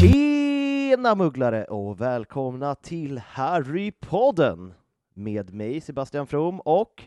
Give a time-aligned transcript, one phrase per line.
[0.00, 4.74] Tjena mugglare och välkomna till Harrypodden
[5.14, 7.02] med mig Sebastian From och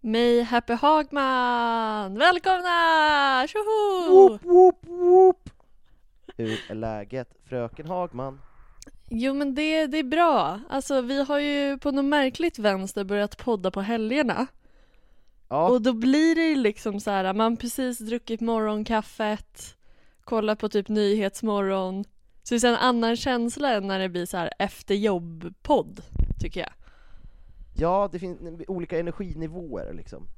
[0.00, 2.18] mig Happy Hagman!
[2.18, 3.46] Välkomna!
[3.48, 4.08] Tjoho!
[4.10, 5.50] Woop, woop, woop.
[6.36, 8.40] Hur är läget fröken Hagman?
[9.08, 10.60] Jo men det, det är bra.
[10.68, 14.46] Alltså vi har ju på något märkligt vänster börjat podda på helgerna.
[15.48, 19.76] Ja, Och då blir det ju liksom så här, man precis druckit morgonkaffet,
[20.24, 22.04] kollar på typ Nyhetsmorgon.
[22.42, 26.00] Så det är en annan känsla än när det blir så här efter jobb-podd,
[26.40, 26.72] tycker jag.
[27.78, 30.28] Ja det finns olika energinivåer liksom.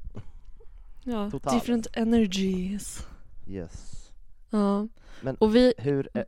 [1.05, 1.55] Ja, Total.
[1.55, 3.07] different energies.
[3.49, 4.11] Yes.
[4.51, 4.89] Ja.
[5.21, 6.25] Men Och vi, hur är...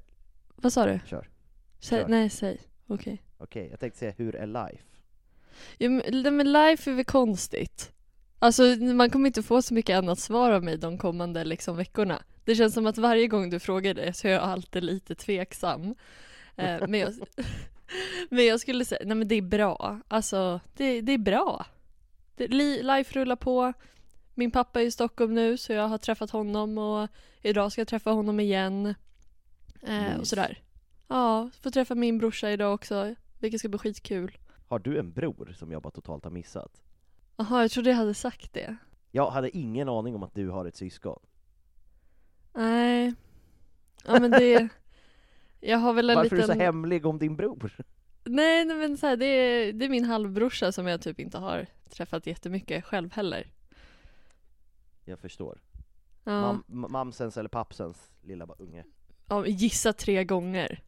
[0.57, 1.01] vad sa du?
[1.07, 1.29] Kör.
[1.81, 2.09] Säg, Kör.
[2.09, 2.61] nej, säg.
[2.87, 3.23] Okej.
[3.39, 4.85] Okej, jag tänkte säga hur är life?
[5.79, 7.93] Ja, men, men life är väl konstigt.
[8.39, 12.23] Alltså man kommer inte få så mycket annat svar av mig de kommande liksom, veckorna.
[12.45, 15.95] Det känns som att varje gång du frågar det så är jag alltid lite tveksam.
[16.57, 17.15] Eh, men, jag,
[18.31, 20.01] men jag skulle säga, nej men det är bra.
[20.09, 21.67] Alltså det, det är bra.
[22.37, 23.73] Det, li, life rullar på.
[24.35, 27.09] Min pappa är i Stockholm nu så jag har träffat honom och
[27.43, 28.95] idag ska jag träffa honom igen.
[29.83, 30.29] Eh, och Mys.
[30.29, 30.63] sådär.
[31.09, 34.39] Ja, får träffa min brorsa idag också, vilket ska bli skitkul.
[34.69, 36.83] Har du en bror som jag bara totalt har missat?
[37.37, 38.77] Jaha, jag trodde jag hade sagt det.
[39.11, 41.21] Jag hade ingen aning om att du har ett syskon.
[42.55, 43.15] Nej.
[44.05, 44.69] Ja men det...
[45.65, 46.57] Jag har väl en Varför är liten...
[46.57, 47.73] du så hemlig om din bror?
[48.25, 51.39] Nej, nej men så här, det, är, det är min halvbrorsa som jag typ inte
[51.39, 53.53] har träffat jättemycket själv heller.
[55.05, 55.61] Jag förstår.
[56.25, 58.85] Ja, Mam, mamsens eller pappsens lilla unge?
[59.29, 60.83] ja gissa tre gånger.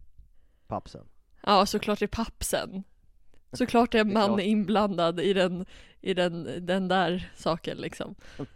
[0.66, 1.08] Pappsen.
[1.42, 2.82] Ja, såklart det är pappsen.
[3.52, 4.40] Såklart är en är man klart.
[4.40, 5.66] inblandad i den,
[6.00, 8.14] i den, den där saken liksom.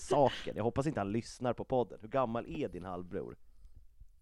[0.00, 1.98] Saken, jag hoppas inte han lyssnar på podden.
[2.00, 3.36] Hur gammal är din halvbror?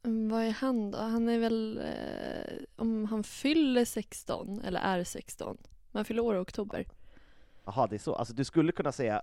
[0.05, 0.99] Mm, Vad är han då?
[0.99, 5.57] Han är väl, eh, om han fyller 16, eller är 16.
[5.63, 6.87] Men han fyller år i oktober.
[7.65, 8.15] Jaha, det är så.
[8.15, 9.23] Alltså du skulle kunna säga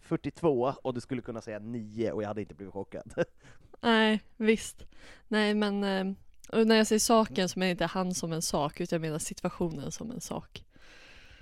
[0.00, 3.14] 42 och du skulle kunna säga 9 och jag hade inte blivit chockad.
[3.80, 4.86] Nej, visst.
[5.28, 8.80] Nej, men eh, när jag säger saken så menar jag inte han som en sak,
[8.80, 10.64] utan jag menar situationen som en sak.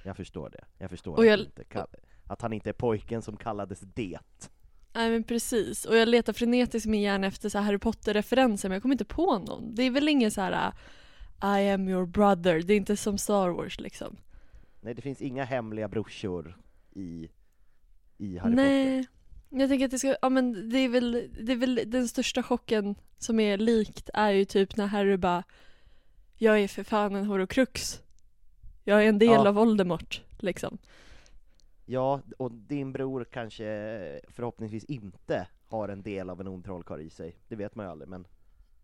[0.05, 0.65] Jag förstår det.
[0.79, 1.87] Jag förstår att, jag- du inte
[2.27, 4.19] att han inte är pojken som kallades det.
[4.95, 8.75] Nej men precis, och jag letar frenetiskt i min hjärna efter så Harry Potter-referenser men
[8.77, 9.75] jag kommer inte på någon.
[9.75, 10.73] Det är väl ingen så här
[11.43, 14.17] I am your brother, det är inte som Star Wars liksom.
[14.81, 16.59] Nej, det finns inga hemliga brorsor
[16.93, 17.29] i,
[18.19, 18.65] i Harry Potter.
[18.65, 19.07] Nej,
[19.51, 22.43] jag tänker att det ska, ja men det är väl, det är väl den största
[22.43, 25.43] chocken som är likt är ju typ när Harry bara
[26.39, 28.01] Jag är för fan en horocrux.
[28.85, 29.49] Jag är en del Ja.
[29.49, 30.79] av Voldemort, liksom.
[31.87, 37.11] Ja, och din bror kanske förhoppningsvis inte har en del av en ond trollkarl i
[37.11, 37.37] sig.
[37.49, 38.27] Det vet man ju aldrig, men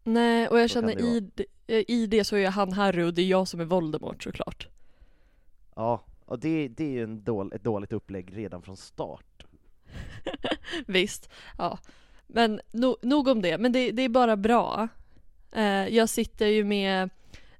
[0.04, 1.44] Nej, och jag känner i, d-
[1.88, 4.68] i det så är han Harry och det är jag som är Voldemort såklart.
[5.76, 9.46] ja, och det, det är ju en dål, ett dåligt upplägg redan från start.
[10.86, 11.78] Visst, ja.
[12.26, 14.88] Men no, nog om det, men det, det är bara bra.
[15.52, 17.10] Eh, jag sitter ju med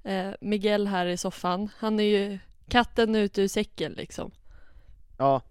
[0.03, 1.69] eh, Miguel här i soffan.
[1.77, 4.31] Han är ju katten ute ur säcken liksom.
[5.19, 5.41] Ja,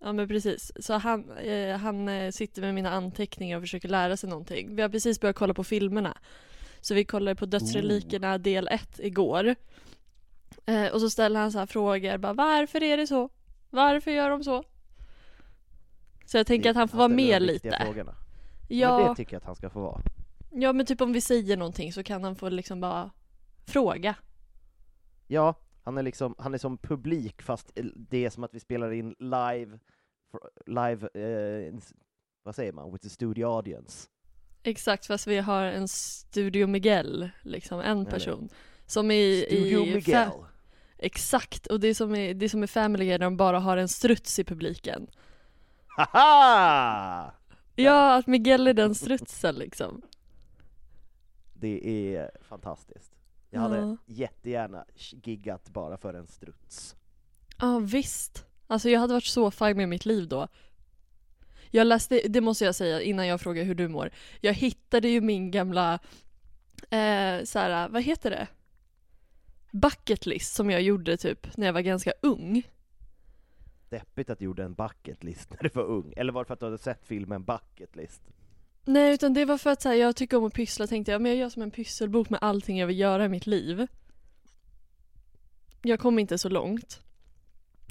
[0.00, 0.72] Ja men precis.
[0.80, 4.76] Så han, eh, han eh, sitter med mina anteckningar och försöker lära sig någonting.
[4.76, 6.18] Vi har precis börjat kolla på filmerna.
[6.80, 9.54] Så vi kollade på Dödsrelikerna del 1 igår.
[10.66, 13.28] Eh, och så ställer han så här frågor, bara varför är det så?
[13.70, 14.64] Varför gör de så?
[16.24, 17.78] Så jag tänker det- att han får vara med lite.
[17.84, 18.14] Frågorna.
[18.68, 20.00] Men Ja, det tycker jag att han ska få vara.
[20.50, 23.10] ja men typ om vi säger någonting så kan han få liksom bara
[23.66, 24.14] fråga.
[25.26, 25.54] Ja,
[25.90, 29.14] han är liksom, han är som publik fast det är som att vi spelar in
[29.18, 29.78] live,
[30.66, 31.74] live, eh,
[32.42, 34.08] vad säger man, with the studio audience.
[34.62, 38.48] Exakt, fast vi har en Studio Miguel, liksom en person.
[38.86, 40.30] Som i, Studio i Miguel.
[40.98, 43.58] Exakt, och det är som i, det är som i Family Guy när de bara
[43.58, 45.10] har en struts i publiken.
[45.86, 47.34] Haha!
[47.74, 50.02] Ja, att Miguel är den strutsen liksom.
[51.54, 53.19] Det är fantastiskt.
[53.50, 53.96] Jag hade Ja.
[54.06, 56.96] jättegärna giggat bara för en struts.
[57.58, 58.46] Ja, visst.
[58.66, 60.48] Alltså jag hade varit så fine med mitt liv då.
[61.70, 64.10] Jag läste, det måste jag säga innan jag frågar hur du mår.
[64.40, 65.94] Jag hittade ju min gamla,
[66.90, 68.46] eh, så här, vad heter det?
[69.72, 72.62] Bucket list som jag gjorde typ när jag var ganska ung.
[73.88, 76.54] Deppigt att du gjorde en bucket list när du var ung, eller var det för
[76.54, 78.22] att du hade sett filmen Bucket list?
[78.84, 81.22] Nej, utan det var för att så här, jag tycker om att pyssla tänkte jag,
[81.22, 83.86] men jag gör som en pysselbok med allting jag vill göra i mitt liv.
[85.82, 87.00] Jag kom inte så långt.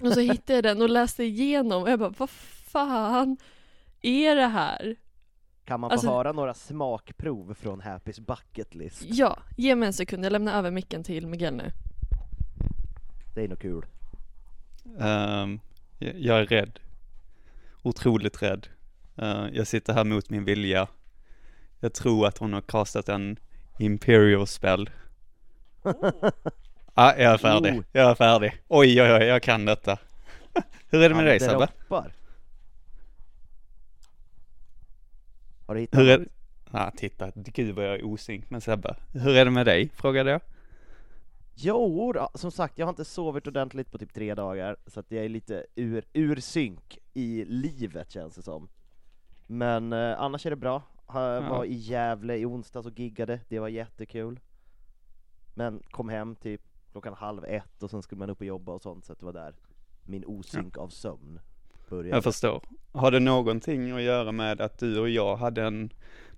[0.01, 3.38] Och så hittade jag den och läste igenom och jag bara, vad fan
[4.01, 4.95] är det här?
[5.65, 9.01] Kan man Alltså- få höra några smakprov från Happys bucket list?
[9.06, 11.71] Ja, ge mig en sekund, jag lämnar över micken till Miguel nu.
[13.35, 13.85] Det är nog kul.
[15.00, 15.59] Jag-
[16.19, 16.80] jag är rädd.
[17.83, 18.68] Otroligt rädd.
[19.21, 20.88] Eh, jag sitter här mot min vilja.
[21.80, 23.39] Jag tror att hon har castat en
[23.80, 24.89] Imperial spell.
[26.94, 27.80] ah, jag är färdig.
[27.80, 27.83] Oh.
[27.92, 28.62] Jag är färdig.
[28.68, 29.98] Oj, oj, oj, jag kan detta.
[30.89, 31.68] Hur är det med dig Sebbe?
[35.66, 36.27] Har du hittat Hur är något?
[36.71, 38.95] Ah, titta, gud vad jag är osynk med Sebbe.
[39.13, 39.89] Hur är det med dig?
[39.95, 40.42] Frågade jag.
[41.56, 45.12] Jo, då, som sagt, jag har inte sovit ordentligt på typ tre dagar, så att
[45.12, 48.69] jag är lite ur, ur synk i livet känns det som.
[49.51, 50.81] Men eh, annars är det bra.
[51.07, 51.49] Jag Ja.
[51.49, 54.39] var i Gävle i onsdags och giggade, det var jättekul.
[55.53, 56.61] Men kom hem typ
[56.91, 59.25] klockan halv ett och sen skulle man upp och jobba och sånt, så att det
[59.25, 59.55] var där
[60.03, 61.39] min osynk av sömn
[61.89, 62.17] började.
[62.17, 62.63] Jag förstår.
[62.91, 65.89] Har det någonting att göra med att du och jag hade en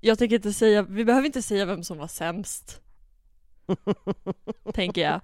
[0.00, 2.80] Jag tänker inte säga, vi behöver inte säga vem som var sämst.
[4.74, 5.20] tänker jag.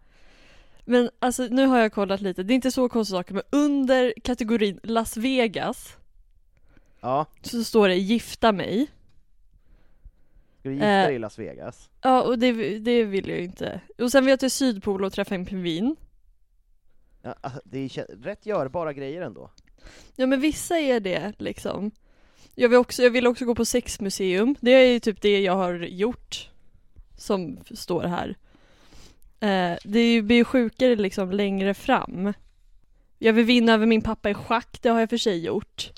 [0.84, 4.14] Men alltså nu har jag kollat lite, det är inte så konstiga saker men under
[4.24, 5.96] kategorin Las Vegas
[7.00, 8.86] Ja, så står det gifta mig.
[10.60, 11.06] ska du gifta Eh.
[11.06, 11.90] dig i Las Vegas?
[12.02, 13.80] Ja, och det, det vill jag ju inte.
[13.98, 15.96] Och sen vill jag till Sydpol och träffa en pingvin.
[17.28, 19.50] Ja, alltså, det är rätt görbara grejer ändå.
[20.16, 21.90] Ja men vissa är det liksom.
[22.54, 24.54] Jag vill också, jag vill också gå på sexmuseum.
[24.60, 26.50] Det är ju typ det jag har gjort.
[27.16, 28.36] Som står här.
[29.40, 32.32] Eh, det blir ju sjukare liksom längre fram.
[33.18, 35.92] Jag vill vinna över min pappa i schack, det har jag för sig gjort.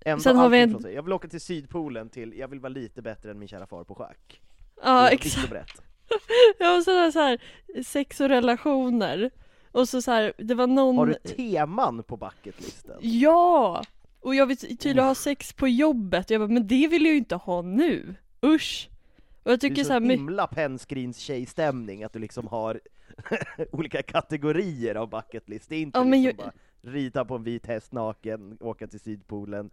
[0.00, 0.86] Ändå Sen har vi en-.
[0.94, 3.84] Jag vill åka till Sydpolen till, jag vill vara lite bättre än min kära far
[3.84, 4.40] på schack.
[4.82, 5.82] Ja exakt.
[6.14, 6.56] Och brett.
[6.58, 7.38] Ja och sen har jag så här
[7.84, 9.30] sex och relationer.
[9.72, 10.96] Och så, så här, det var någon...
[10.98, 12.96] Har du teman på bucketlisten?
[13.00, 13.82] Ja!
[14.20, 16.30] Och jag vill tydligen ha sex på jobbet.
[16.30, 18.14] Jag bara, men det vill jag ju inte ha nu.
[18.44, 18.88] Usch!
[19.42, 22.80] Och jag Det är tycker så så här, himla pennscreens tjejstämning att du liksom har
[23.72, 25.68] olika kategorier av bucketlist.
[25.68, 26.52] Det är inte Ja, liksom jag- bara
[26.92, 29.70] rida på en vit häst naken, åka till Sydpolen,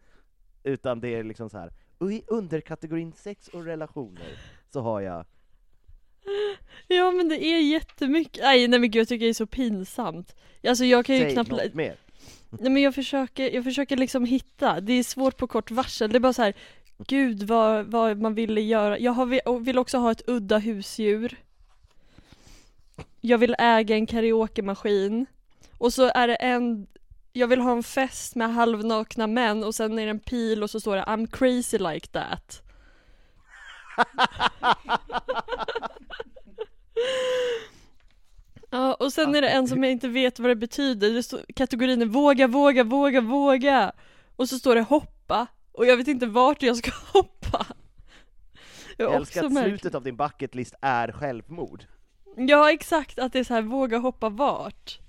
[0.63, 1.71] utan det är liksom så här.
[2.11, 4.37] i underkategorin sex och relationer
[4.73, 5.25] så har jag
[6.87, 10.35] Ja men det är jättemycket, nej nej men gud jag tycker det är så pinsamt.
[10.67, 11.95] Alltså jag kan ju Säg knappt, något mer.
[12.49, 16.17] nej men jag försöker, jag försöker liksom hitta, det är svårt på kort varsel, det
[16.17, 16.53] är bara så här.
[17.07, 21.37] Gud vad, vad man ville göra, jag har, vill också ha ett udda husdjur.
[23.21, 25.25] Jag vill äga en karaokemaskin.
[25.77, 26.87] Och så är det en,
[27.33, 30.69] jag vill ha en fest med halvnakna män och sen är det en pil och
[30.69, 32.61] så står det I'm crazy like that
[38.71, 41.13] Ja, och sen är det en som jag inte vet vad det betyder.
[41.13, 43.91] Det står, kategorin är våga, våga, våga, våga.
[44.35, 45.47] Och så står det hoppa.
[45.71, 47.65] Och jag vet inte vart jag ska hoppa.
[48.97, 49.79] Är Jag älskar att märkligt.
[49.81, 51.85] slutet av din bucketlist är självmord.
[52.37, 53.19] Ja, exakt.
[53.19, 54.99] Att det är så här, våga hoppa vart.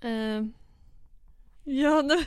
[0.00, 0.44] Eh,
[1.64, 2.14] ja, nu...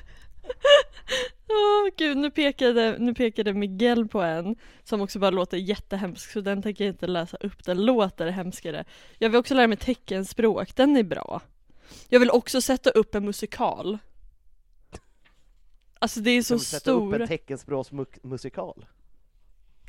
[1.50, 6.42] Åh gud, nu pekade, nu pekade Miguel på en som också bara låter jättehemsk, så
[6.42, 8.86] den tänker jag inte läsa upp, den låter hemskare.
[9.18, 11.42] Jag vill också lära mig teckenspråk, den är bra.
[12.10, 13.98] Jag vill också sätta upp en musikal.
[16.00, 17.22] Alltså det är så vi sätta upp stor.
[17.22, 18.86] en teckenspråksmusikal?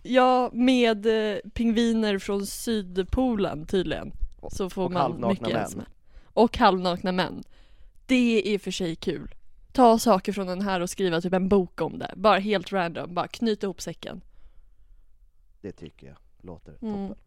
[0.03, 4.13] Ja, med eh, pingviner från Sydpolen tydligen.
[4.53, 5.69] Så får och man mycket män.
[5.69, 5.87] smäll.
[6.25, 7.43] Och halvnakna män.
[8.07, 9.35] Det är i och för sig kul.
[9.73, 12.15] Ta saker från den här och skriva typ en bok om det.
[12.17, 14.21] Bara helt random, bara knyta ihop säcken.
[15.61, 17.09] Det tycker jag låter Mm.
[17.09, 17.23] toppen.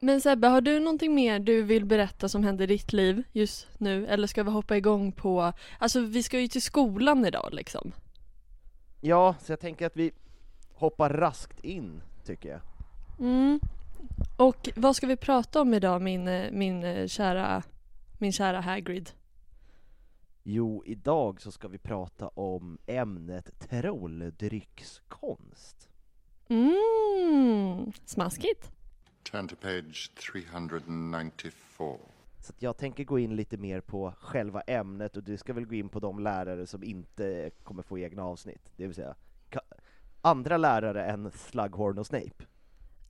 [0.00, 3.66] Men Sebbe, har du någonting mer du vill berätta som händer i ditt liv just
[3.78, 4.06] nu?
[4.06, 7.92] Eller ska vi hoppa igång på, alltså vi ska ju till skolan idag liksom.
[9.00, 10.10] Ja, så jag tänker att vi
[10.74, 12.60] hoppar raskt in, tycker jag.
[13.20, 13.60] Mm.
[14.36, 17.62] Och vad ska vi prata om idag min, eh, min eh, kära,
[18.18, 19.10] min kära Hagrid?
[20.50, 25.88] Jo, idag så ska vi prata om ämnet trolldryckskonst.
[26.48, 28.72] Mm, smaskigt.
[29.30, 31.52] Turn to page 394.
[32.40, 35.66] Så att jag tänker gå in lite mer på själva ämnet och du ska väl
[35.66, 39.14] gå in på de lärare som inte kommer få egna avsnitt, det vill säga
[40.20, 42.44] andra lärare än Slughorn och Snape.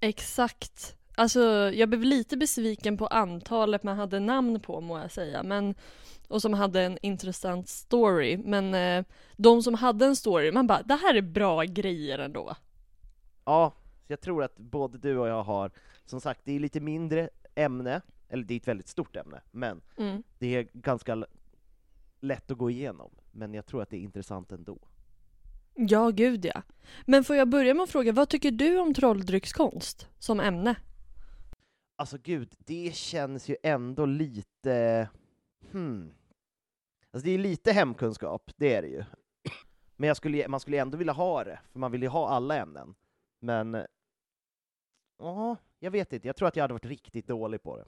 [0.01, 0.98] Exakt.
[1.19, 1.41] Alltså,
[1.75, 5.75] jag blev lite besviken på antalet man hade namn på må jag säga, men
[6.29, 9.05] och som hade en intressant story, men eh,
[9.37, 12.57] de som hade en story, man bara det här är bra grejer ändå.
[13.45, 13.73] Ja,
[14.07, 15.71] jag tror att både du och jag har,
[16.07, 19.81] som sagt, det är lite mindre ämne, eller det är ett väldigt stort ämne, men
[19.97, 20.23] Mm.
[20.39, 21.25] det är ganska
[22.21, 24.79] lätt att gå igenom, men jag tror att det är intressant ändå.
[25.75, 26.63] Ja, gud ja.
[27.07, 30.75] Men får jag börja med att fråga, vad tycker du om trolldryckskonst som ämne?
[32.01, 35.09] Alltså gud, det känns ju ändå lite...
[35.71, 36.13] Hmm.
[37.11, 39.05] Alltså det är lite hemkunskap, det är det ju.
[39.97, 42.95] Men skulle, man skulle ändå vilja ha det, för man vill ju ha alla ämnen.
[43.41, 43.87] Men...
[45.19, 46.27] Ja, jag vet inte.
[46.27, 47.85] Jag tror att jag hade varit riktigt dålig på det.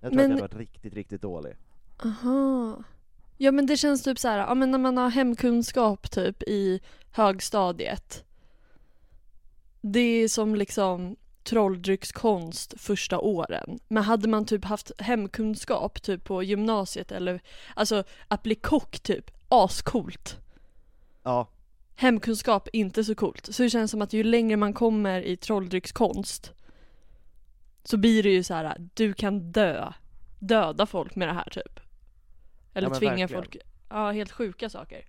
[0.00, 1.56] Jag tror Men- att jag hade varit riktigt, riktigt dålig.
[2.04, 2.82] Aha.
[3.36, 6.80] Ja men det känns typ så här, ja men när man har hemkunskap typ i
[7.12, 8.24] högstadiet.
[9.80, 13.78] Det är som liksom trolldryckskonst första åren.
[13.88, 17.40] Men hade man typ haft hemkunskap typ på gymnasiet eller
[17.76, 20.38] alltså att bli kock typ, ascoolt.
[21.22, 21.48] Ja,
[21.98, 23.46] Hemkunskap, inte så coolt.
[23.54, 26.52] Så det känns som att ju längre man kommer i trolldryckskonst
[27.84, 29.92] så blir det ju så här, du kan dö.
[30.38, 31.80] Döda folk med det här typ.
[32.74, 33.42] Eller Ja, tvinga verkligen.
[33.42, 33.56] folk,
[33.90, 35.04] ja helt sjuka saker.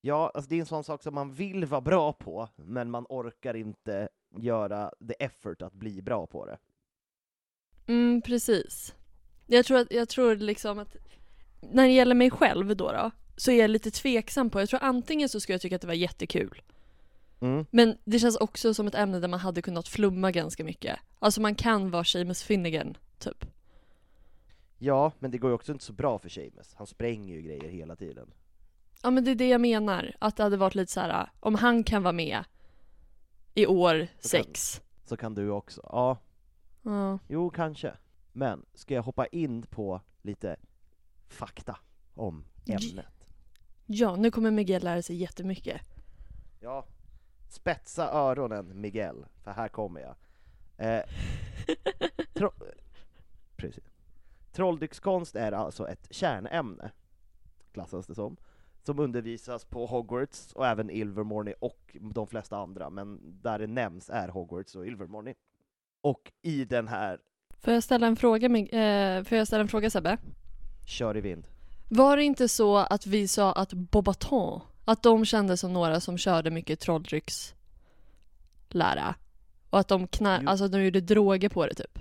[0.00, 3.06] ja alltså det är en sån sak som man vill vara bra på, men man
[3.08, 6.58] orkar inte göra the effort att bli bra på det.
[7.86, 8.94] Mm, precis.
[9.46, 10.96] Jag tror, att, jag tror liksom att
[11.60, 14.82] när det gäller mig själv då, då så är jag lite tveksam på, jag tror
[14.82, 16.62] antingen så skulle jag tycka att det var jättekul.
[17.40, 17.66] Mm.
[17.70, 20.98] Men det känns också som ett ämne där man hade kunnat flumma ganska mycket.
[21.18, 23.44] Alltså man kan vara Seamus Finnegan, typ.
[24.78, 26.74] Ja, men det går ju också inte så bra för Seamus.
[26.74, 28.30] Han spränger ju grejer hela tiden.
[29.02, 31.54] Ja men det är det jag menar, att det hade varit lite så här, om
[31.54, 32.44] han kan vara med
[33.58, 34.82] i år sex.
[35.04, 35.80] Så kan du också.
[35.84, 36.18] Ja,
[36.82, 37.18] Ja.
[37.28, 37.94] jo kanske.
[38.32, 40.56] Men, ska jag hoppa in på lite
[41.28, 41.76] fakta
[42.14, 43.06] om ämnet?
[43.86, 45.80] ja, nu kommer Miguel lära sig jättemycket.
[46.60, 46.86] Ja,
[47.48, 50.14] spetsa öronen Miguel, för här kommer jag.
[50.76, 51.02] Eh,
[52.34, 52.52] tro-
[53.56, 53.84] Precis.
[54.52, 56.90] Trolldryckskonst är alltså ett kärnämne,
[57.72, 58.36] klassas det som,
[58.88, 64.10] som undervisas på Hogwarts och även Ilvermorny och de flesta andra, men där det nämns
[64.10, 65.34] är Hogwarts och Ilvermorny.
[66.00, 67.20] Och i den här,
[67.60, 70.16] Får jag ställa en fråga, Mig- eh, får jag ställa en fråga Sebbe?
[70.86, 71.46] kör i vind.
[71.88, 76.18] Var det inte så att vi sa att Bobaton, att de kändes som några som
[76.18, 79.14] körde mycket trolldryckslära?
[79.70, 80.48] Och att de knär, Jo.
[80.48, 81.98] alltså de gjorde droger på det typ.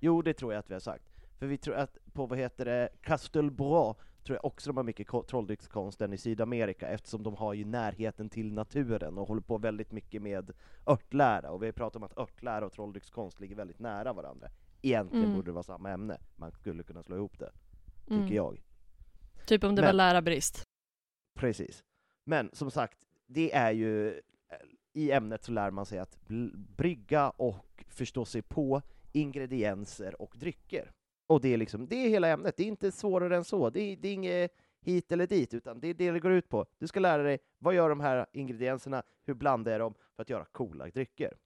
[0.00, 1.04] Jo, det tror jag att vi har sagt.
[1.38, 5.06] För vi tror att på, vad heter det, Castelbras tror jag också de har mycket
[5.06, 9.58] ko- trolldryckskonst än i Sydamerika, eftersom de har ju närheten till naturen och håller på
[9.58, 10.52] väldigt mycket med
[10.86, 14.48] örtlära, och vi har pratat om att örtlära och trolldryckskonst ligger väldigt nära varandra.
[14.82, 15.36] Egentligen Mm.
[15.36, 17.52] borde det vara samma ämne, man skulle kunna slå ihop det,
[18.02, 18.34] tycker Mm.
[18.34, 18.62] jag.
[19.46, 20.62] Typ om det var Men- lärarbrist.
[21.38, 21.84] Precis.
[22.24, 24.20] Men som sagt, det är ju, eh,
[24.92, 26.18] i ämnet så lär man sig att
[26.76, 30.90] brygga och förstå sig på ingredienser och drycker.
[31.32, 33.80] Och det är liksom, det är hela ämnet, det är inte svårare än så, det
[33.80, 36.66] är, det är inget hit eller dit, utan det är det det går ut på.
[36.78, 40.30] Du ska lära dig, vad gör de här ingredienserna, hur blandar jag dem för att
[40.30, 41.36] göra coola drycker?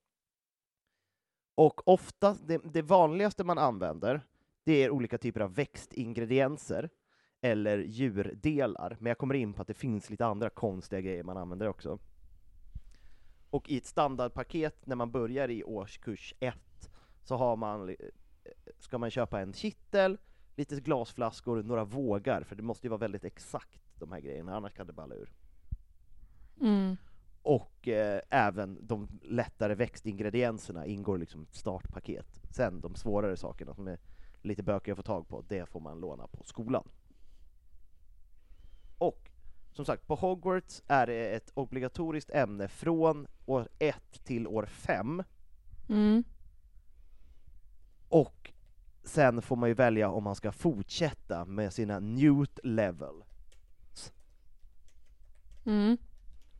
[1.54, 4.20] Och ofta, det, det vanligaste man använder,
[4.64, 6.90] det är olika typer av växtingredienser,
[7.40, 11.36] eller djurdelar, men jag kommer in på att det finns lite andra konstiga grejer man
[11.36, 11.98] använder också.
[13.50, 16.56] Och i ett standardpaket när man börjar i årskurs 1
[17.22, 17.96] så har man,
[18.78, 20.18] ska man köpa en kittel,
[20.56, 24.72] lite glasflaskor, några vågar, för det måste ju vara väldigt exakt de här grejerna, annars
[24.72, 25.32] kan det balla ur.
[26.60, 26.96] Mm.
[27.42, 32.40] Och eh, även de lättare växtingredienserna ingår liksom ett startpaket.
[32.50, 33.98] Sen de svårare sakerna som är
[34.42, 36.88] lite bökiga att få tag på, det får man låna på skolan.
[38.98, 39.30] Och
[39.72, 45.22] som sagt, på Hogwarts är det ett obligatoriskt ämne från år 1 till år 5,
[45.88, 46.24] Mm.
[48.08, 48.52] Och
[49.04, 53.22] sen får man ju välja om man ska fortsätta med sina Newt level.
[55.66, 55.96] Mm.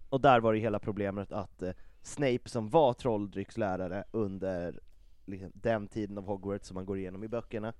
[0.09, 1.73] Och där var det hela problemet att eh,
[2.03, 4.81] Snape som var trolldryckslärare under
[5.25, 7.73] liksom, den tiden av Hogwarts som man går igenom i böckerna,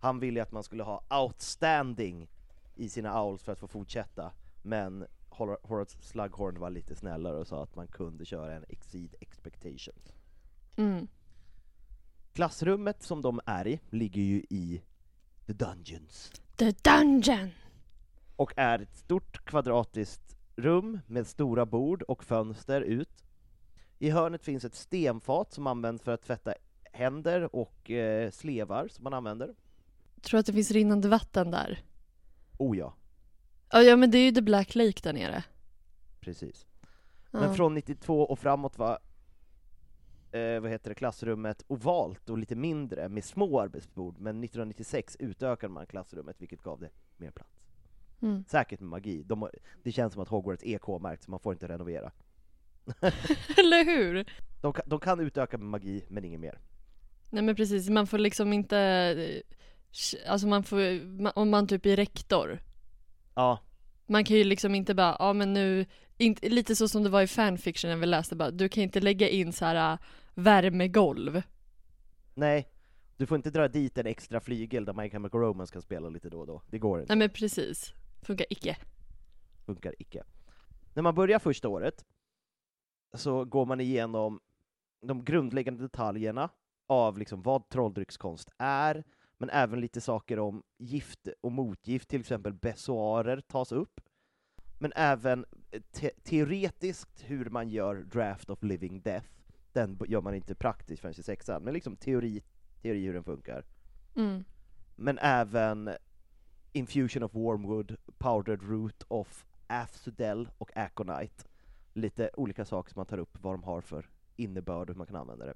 [0.00, 2.28] han ville att man skulle ha outstanding
[2.74, 7.46] i sina owls för att få fortsätta, men Hor- Horace Slughorn var lite snällare och
[7.46, 10.12] sa att man kunde köra en exceed expectations.
[10.76, 11.08] Mm.
[12.32, 14.82] Klassrummet som de är i ligger ju i
[15.46, 16.32] The Dungeons.
[16.56, 17.50] The Dungeon!
[18.36, 23.24] och är ett stort kvadratiskt rum med stora bord och fönster ut.
[23.98, 26.54] I hörnet finns ett stenfat som används för att tvätta
[26.92, 29.54] händer och eh, slevar som man använder.
[30.22, 31.82] Tror att det finns rinnande vatten där?
[32.58, 32.94] Oh ja,
[33.70, 35.44] Ja, ja men det är ju The Black Lake där nere.
[36.20, 36.66] precis.
[37.30, 37.40] Ja.
[37.40, 38.98] Men från 92 och framåt var
[40.32, 45.72] eh, vad heter det, klassrummet ovalt och lite mindre med små arbetsbord, men 1996 utökade
[45.72, 47.60] man klassrummet vilket gav det mer plats.
[48.22, 48.44] Mm.
[48.48, 49.22] Säkert med magi.
[49.22, 52.10] De, har- det känns som att Hogwarts är K-märkt så man får inte renovera.
[53.58, 54.24] Eller hur?
[54.60, 56.58] De kan, de kan utöka med magi, men inget mer.
[57.30, 60.80] Nej men precis, man får liksom inte eh, Alltså man får,
[61.38, 62.58] om man typ är rektor
[63.34, 63.58] Ja,
[64.06, 65.86] Man kan ju liksom inte bara, ja men nu
[66.18, 69.28] inte, Lite så som det var i fanfiction vi läste bara Du kan inte lägga
[69.28, 69.98] in så här äh,
[70.34, 71.42] värmegolv
[72.34, 72.68] nej.
[73.16, 76.28] Du får inte dra dit en extra flygel där My Chemical Romance kan spela lite
[76.28, 76.62] då och då.
[76.70, 77.14] Det går inte.
[77.14, 78.76] Nej men precis Funkar icke
[79.66, 80.24] Funkar icke.
[80.94, 82.04] När man börjar första året
[83.14, 84.40] så går man igenom
[85.06, 86.50] de grundläggande detaljerna
[86.86, 89.04] av liksom vad trolldryckskonst är,
[89.38, 94.00] men även lite saker om gift och motgift, till exempel besoarer tas upp.
[94.78, 95.44] Men även
[95.92, 99.28] te teoretiskt hur man gör Draft of Living Death.
[99.72, 102.42] Den gör man inte praktiskt förrän i sexan, men liksom teori,
[102.82, 103.64] teori hur den funkar.
[104.16, 104.44] mm.
[104.96, 105.90] Men även
[106.72, 111.44] Infusion of Wormwood, Powdered Root of Afsudel och Aconite.
[111.92, 115.06] Lite olika saker som man tar upp, vad de har för innebörd och hur man
[115.06, 115.54] kan använda det.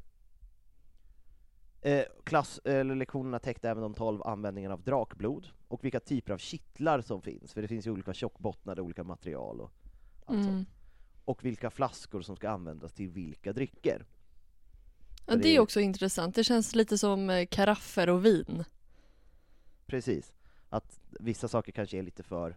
[1.84, 6.38] Eh, klass, eller lektionerna täckte även de 12 användningarna av drakblod, och vilka typer av
[6.38, 9.70] kittlar som finns, för det finns ju olika tjockbottnade, olika material och
[10.26, 10.44] allt Mm.
[10.50, 10.68] sånt.
[11.24, 14.06] Och vilka flaskor som ska användas till vilka drycker.
[15.26, 18.64] Ja det är också intressant, det känns lite som eh, karaffer och vin
[19.86, 20.34] Precis.
[20.68, 22.56] Att vissa saker kanske är lite för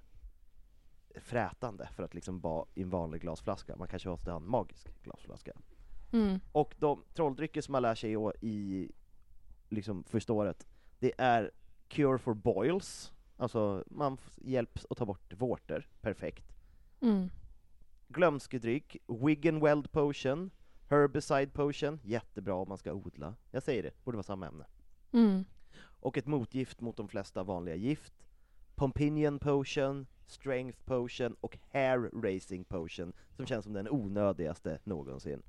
[1.15, 3.75] frätande för att liksom vara i en vanlig glasflaska.
[3.75, 5.53] Man kanske måste ha en magisk glasflaska.
[6.13, 6.39] mm.
[6.51, 8.91] Och de trolldrycker som man lär sig i
[9.69, 10.67] liksom första året,
[10.99, 11.51] det är
[11.88, 16.56] Cure for Boils, alltså man hjälps att ta bort vårtor, perfekt.
[17.01, 17.30] Mm.
[18.08, 20.51] Glömskedryck, Wiggenweld Potion,
[20.89, 23.36] Herbicide Potion, jättebra om man ska odla.
[23.51, 24.65] Jag säger det, borde vara samma ämne.
[25.12, 25.45] Mm.
[25.99, 28.13] och ett motgift mot de flesta vanliga gift,
[28.75, 35.43] Pompinion Potion, Strength Potion och Hair Racing Potion, som känns som den onödigaste någonsin.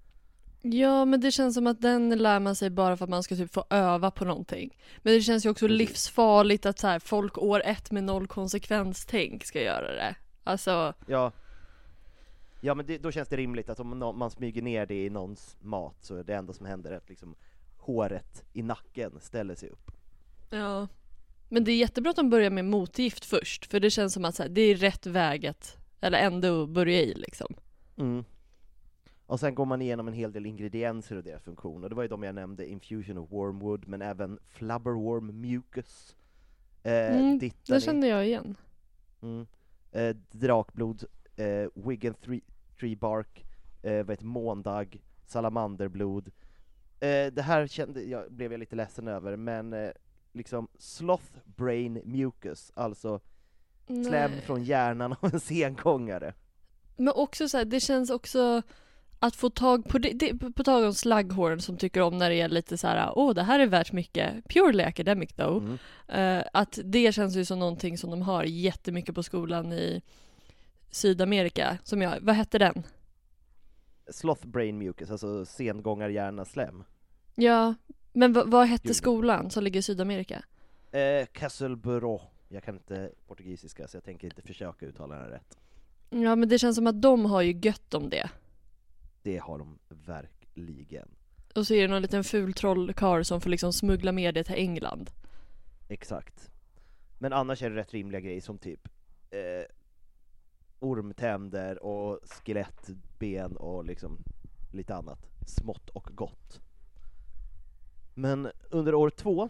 [0.72, 3.36] Ja men det känns som att den lär man sig bara för att man ska
[3.36, 7.38] typ få öva på någonting Men det känns ju också livsfarligt att så här, folk
[7.38, 11.32] år ett med noll konsekvenstänk ska göra det Alltså, Ja,
[12.60, 15.56] Ja men det, då känns det rimligt att om man smyger ner det i någons
[15.60, 17.34] mat så är det enda som händer att liksom
[17.76, 19.90] håret i nacken ställer sig upp.
[20.50, 20.88] Ja.
[21.48, 24.34] Men det är jättebra att de börjar med motgift först, för det känns som att
[24.34, 27.54] så här, det är rätt väg att, eller ändå börja i liksom.
[27.96, 28.24] Mm.
[29.26, 32.02] Och sen går man igenom en hel del ingredienser och deras funktion, och det var
[32.02, 36.16] ju de jag nämnde, infusion of wormwood, men även flubberworm mucus.
[36.82, 37.80] Eh, Mm, Det ni.
[37.80, 38.56] kände jag igen.
[39.22, 39.46] Mm.
[39.92, 41.04] Eh, drakblod,
[41.36, 42.40] eh, Wigan three,
[42.80, 43.44] tree bark,
[43.82, 44.86] eh, vad heter måndag,
[45.26, 46.28] salamanderblod.
[47.00, 49.90] Eh, det här kände jag, blev jag lite ledsen över, men eh,
[50.32, 53.20] liksom sloth brain mucus, alltså
[53.86, 54.40] slem Nej.
[54.40, 56.34] från hjärnan av en sengångare.
[56.96, 58.62] Men också så här, det känns också
[59.18, 62.40] att få tag på det, det på tag om slagghorn som tycker om när det
[62.40, 65.64] är lite så här, åh det här är värt mycket, purely academic though.
[65.64, 65.78] Mm.
[66.38, 70.02] Eh, att det känns ju som någonting som de har jättemycket på skolan i
[70.90, 72.82] Sydamerika, som jag, vad hette den?
[74.10, 76.84] Sloth brain mucus, alltså sengångarhjärnaslem.
[77.34, 77.74] Ja,
[78.12, 80.42] men vad- hette skolan som ligger i Sydamerika?
[80.92, 85.58] Eh, Castleboro, jag kan inte portugisiska så jag tänker inte försöka uttala den rätt.
[86.10, 88.30] Ja men det känns som att de har ju gött om det.
[89.26, 91.08] Det har de verkligen.
[91.54, 94.54] Och så är det någon liten ful trollkarl som får liksom smuggla med det till
[94.54, 95.10] England.
[95.88, 96.50] Exakt.
[97.18, 98.88] Men annars är det rätt rimliga grejer som typ
[99.30, 99.64] eh,
[100.78, 104.18] ormtänder och skelettben och liksom
[104.72, 106.60] lite annat smått och gott.
[108.14, 109.48] Men under år två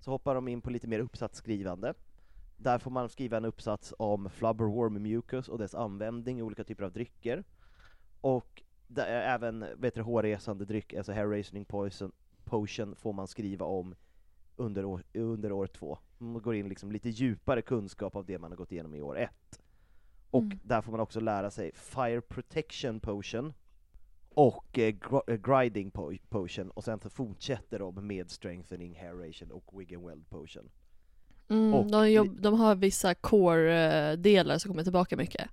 [0.00, 1.94] så hoppar de in på lite mer uppsatsskrivande.
[2.56, 6.84] Där får man skriva en uppsats om flubberworm mucus och dess användning i olika typer
[6.84, 7.44] av drycker.
[8.20, 8.62] Och
[9.06, 12.12] även vet du, hårresande dryck, alltså hair rationing poison,
[12.44, 13.94] potion, får man skriva om
[14.56, 15.98] under år, under år två.
[16.18, 19.18] Man går in liksom lite djupare kunskap av det man har gått igenom i år
[19.18, 19.60] ett.
[20.30, 20.58] Och Mm.
[20.62, 23.52] där får man också lära sig Fire Protection Potion
[24.34, 29.14] och eh, gr- eh, Grinding po- Potion, och sen så fortsätter de med Strengthening, Hair
[29.14, 30.70] Ration och Wig and Weld Potion.
[31.48, 35.48] Mm, Och de, de har vissa core-delar som kommer tillbaka mycket.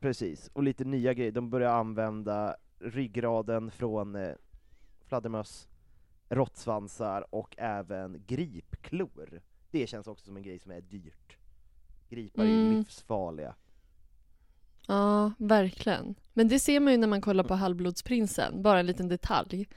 [0.00, 4.32] Precis, och lite nya grejer, de börjar använda ryggraden från eh,
[5.06, 5.68] fladdermöss,
[6.28, 9.40] råttsvansar och även gripklor.
[9.70, 11.36] Det känns också som en grej som är dyrt.
[12.08, 12.78] Gripar är ju Mm.
[12.78, 13.54] livsfarliga.
[14.88, 16.14] Ja, verkligen.
[16.32, 19.68] Men det ser man ju när man kollar på Halvblodsprinsen, bara en liten detalj.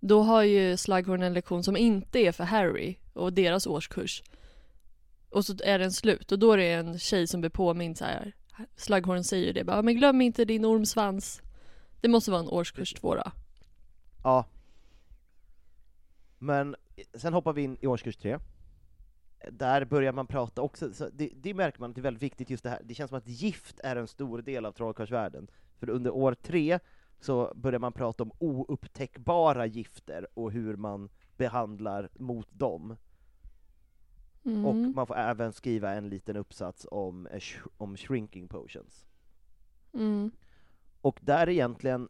[0.00, 4.22] Då har ju Slughorn en lektion som inte är för Harry och deras årskurs.
[5.30, 8.04] Och så är den slut och då är det en tjej som blir påmind så
[8.04, 8.34] här.
[8.76, 11.42] Slughorn säger ju det bara, men glöm inte din ormsvans.
[12.00, 13.32] Det måste vara en årskurs två då.
[14.22, 14.44] Ja.
[16.38, 16.76] Men
[17.14, 18.38] sen hoppar vi in i årskurs tre.
[19.50, 22.50] Där börjar man prata också, så det, det märker man att det är väldigt viktigt
[22.50, 25.50] just det här, det känns som att gift är en stor del av trollkarlsvärlden.
[25.78, 26.78] För under år tre
[27.20, 32.96] så börjar man prata om oupptäckbara gifter och hur man behandlar mot dem.
[34.46, 34.66] Mm.
[34.66, 37.40] Och man får även skriva en liten uppsats om, eh,
[37.76, 39.06] om shrinking potions.
[39.92, 40.30] Mm.
[41.00, 42.08] Och där egentligen,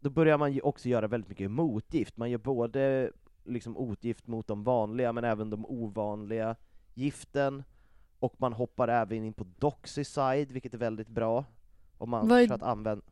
[0.00, 2.16] då börjar man ju också göra väldigt mycket motgift.
[2.16, 3.12] Man gör både
[3.44, 6.56] liksom otgift mot de vanliga, men även de ovanliga
[6.94, 7.64] giften.
[8.18, 11.44] Och man hoppar även in på Doxycide, vilket är väldigt bra.
[11.98, 13.04] Om man, Vad för att använda...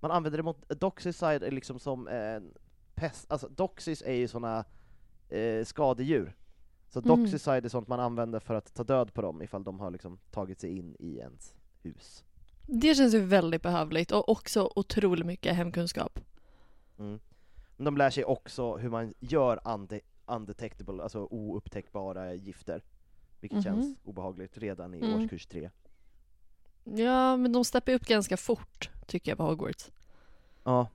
[0.00, 0.68] Man använder det mot...
[0.68, 2.54] Doxycide är liksom som en
[2.94, 3.32] pest...
[3.32, 4.64] Alltså Doxys är ju såna
[5.28, 6.36] eh, skadedjur.
[6.92, 7.08] Så Mm.
[7.22, 10.18] Doxycide är sånt man använder för att ta död på dem ifall de har liksom
[10.30, 12.24] tagit sig in i ens hus.
[12.66, 16.18] Det känns ju väldigt behövligt och också otroligt mycket hemkunskap.
[16.98, 17.20] Mm.
[17.76, 22.82] Men de lär sig också hur man gör unde undetectable, alltså oupptäckbara gifter.
[23.40, 23.62] Vilket Mhm.
[23.62, 25.14] känns obehagligt redan i Mm.
[25.22, 25.70] årskurs tre.
[26.84, 29.90] Ja, men de steppar upp ganska fort tycker jag på Hogwarts.
[30.64, 30.88] Ja,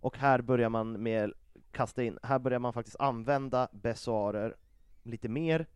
[0.00, 1.32] och här börjar man med
[1.70, 4.56] kasta in, här börjar man faktiskt använda bessoarer
[5.02, 5.66] lite mer,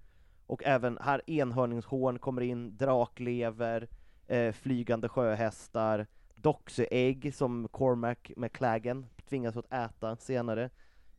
[0.47, 3.89] och även här enhörningshorn kommer in, draklever,
[4.27, 10.71] eh, flygande sjöhästar, doxyägg som Cormac McLagan tvingas att äta senare,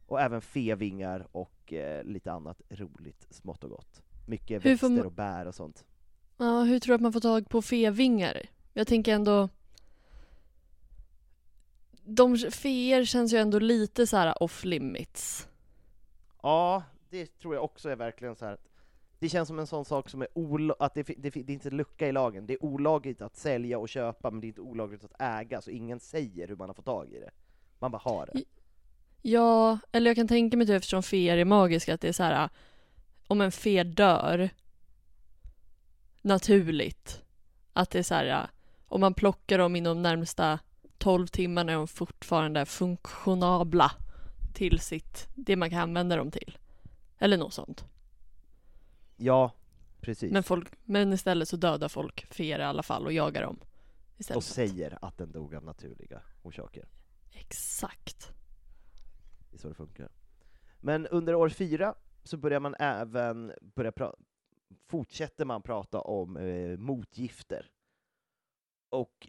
[0.07, 4.01] och även fevingar och eh, lite annat roligt smått och gott.
[4.27, 5.85] Mycket Hur växter man- och bär och sånt.
[6.37, 8.41] Ja, hur tror du att man får tag på fevingar?
[8.73, 9.49] Jag tänker ändå...
[12.03, 15.47] De feer känns ju ändå lite så här off limits.
[16.41, 18.53] Ja, det tror jag också är verkligen så här.
[18.53, 18.67] att
[19.19, 21.53] Det känns som en sån sak som är ol att det, fi- det, det är
[21.53, 22.45] inte lucka i lagen.
[22.47, 25.71] Det är olagligt att sälja och köpa, men det är inte olagligt att äga, så
[25.71, 27.29] ingen säger hur man har fått tag i det.
[27.79, 28.43] Man bara har det.
[29.21, 32.23] Ja, eller jag kan tänka mig typ eftersom feer är magiska att det är så
[32.23, 32.49] här äh,
[33.27, 34.49] om en fe dör
[36.21, 37.21] naturligt
[37.73, 38.49] att det är så här äh,
[38.87, 40.59] om man plockar dem inom närmsta
[40.97, 43.91] 12 timmarna är de fortfarande funktionabla
[44.53, 46.57] till sitt, det man kan använda dem till.
[47.19, 47.85] Eller något sånt.
[49.17, 49.51] Ja,
[50.01, 50.31] precis.
[50.31, 53.57] Men, folk, men istället så dödar folk Fer i alla fall och jagar dem.
[53.61, 53.67] och
[54.17, 54.43] Istället.
[54.43, 56.87] säger att den dog av naturliga orsaker.
[57.33, 58.31] Exakt.
[59.49, 60.09] Det är så det funkar.
[60.79, 64.15] Men under år fyra så börjar man även börja pra-
[64.87, 67.69] fortsätter man prata om eh, motgifter.
[68.89, 69.27] Och,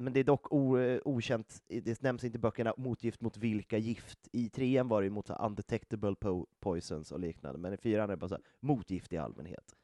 [0.00, 3.78] men det är dock o, eh, okänt, det nämns inte i böckerna motgift mot vilka
[3.78, 4.28] gift.
[4.32, 8.04] I trean var det ju mot så undetectable po poisons och liknande, men i fyran
[8.04, 9.76] är det bara så här, motgift i allmänhet.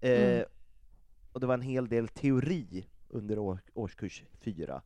[0.00, 0.44] Eh, Mm.
[1.32, 4.82] Och det var en hel del teori under år, årskurs fyra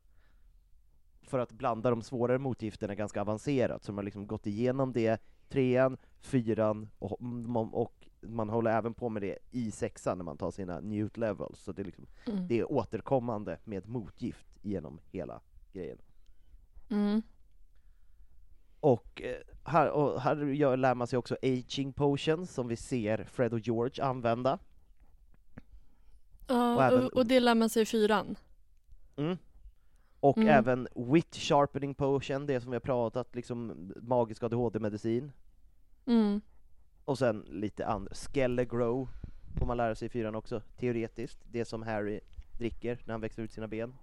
[1.26, 5.22] för att blanda de svårare motgifterna ganska avancerat, så man har liksom gått igenom det
[5.48, 10.36] trean, fyran, och, och, och man håller även på med det i sexan när man
[10.36, 12.46] tar sina newt levels, så det är, liksom, Mm.
[12.48, 15.40] det är återkommande med motgift genom hela
[15.72, 15.98] grejen.
[16.90, 17.22] Mm.
[18.80, 23.24] Och eh, här, och här gör, lär man sig också aging potions, som vi ser
[23.24, 24.58] Fred och George använda.
[26.48, 28.36] Ja, Och och, även- och det lär man sig i fyran.
[29.16, 29.36] Mm.
[30.20, 30.48] Och Mm.
[30.48, 35.32] även wit sharpening potion, det som vi har pratat, liksom magisk ADHD-medicin.
[36.06, 36.40] Mm.
[37.04, 39.08] Och sen lite andra, Skellegrow
[39.58, 41.38] får man lära sig i fyran också, teoretiskt.
[41.52, 42.20] Det som Harry
[42.58, 43.94] dricker när han växer ut sina ben.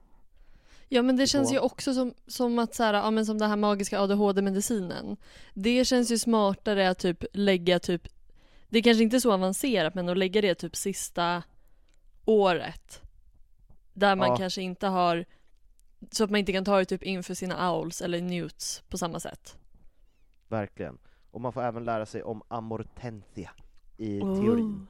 [0.89, 3.49] Ja men det känns ju också som, som att så här, ja men som den
[3.49, 5.17] här magiska ADHD-medicinen.
[5.53, 8.07] Det känns ju smartare att typ lägga typ,
[8.69, 11.43] det är kanske inte så avancerat men att lägga det typ sista
[12.25, 13.01] året.
[13.93, 14.37] Där man Ja.
[14.37, 15.25] kanske inte har,
[16.11, 19.19] så att man inte kan ta det typ inför sina owls eller newts på samma
[19.19, 19.57] sätt.
[20.47, 20.97] Verkligen.
[21.31, 23.51] Och man får även lära sig om amortentia
[23.97, 24.87] i teorin,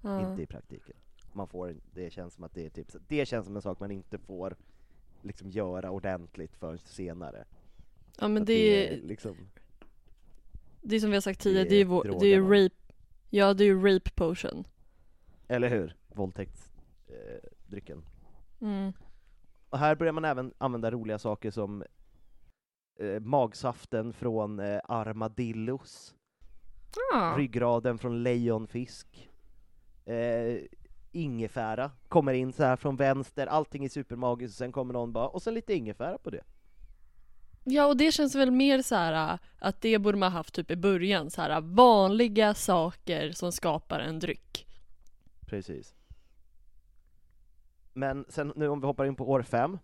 [0.00, 0.30] Ja.
[0.30, 0.96] inte i praktiken.
[1.32, 3.90] Man får, det känns som att det är typ, det känns som en sak man
[3.90, 4.56] inte får
[5.22, 7.44] liksom göra ordentligt förrän senare.
[8.18, 9.36] ja men Att det är, liksom,
[10.82, 12.74] det är som vi har sagt tidigare, det det är vår- det är ju rape,
[13.30, 14.64] ja det är ju rape potion.
[15.48, 15.96] eller hur?
[16.14, 17.98] Våldtäktsdrycken.
[18.60, 18.68] Eh.
[18.68, 18.92] Mm.
[19.70, 21.84] Och här börjar man även använda roliga saker som
[22.98, 26.14] eh, magsaften från eh, armadillos,
[27.12, 27.34] Ja.
[27.38, 29.30] ryggraden från lejonfisk,
[30.04, 30.58] eh,
[31.12, 35.28] ingefära kommer in så här från vänster, allting är supermagiskt, och sen kommer någon bara,
[35.28, 36.42] och sen lite ingefära på det.
[37.64, 40.70] Ja, och det känns väl mer så här äh, att det borde man haft typ
[40.70, 44.66] i början, så här äh, vanliga saker som skapar en dryck.
[45.46, 45.94] Precis.
[47.92, 49.78] Men sen nu om vi hoppar in på år fem,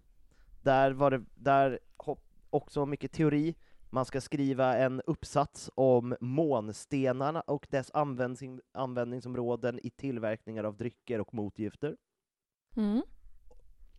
[0.63, 3.55] där var det, där hopp, också mycket teori,
[3.91, 11.21] man ska skriva en uppsats om månstenarna och dess användning, användningsområden i tillverkningar av drycker
[11.21, 11.97] och motgifter.
[12.77, 13.03] Mm.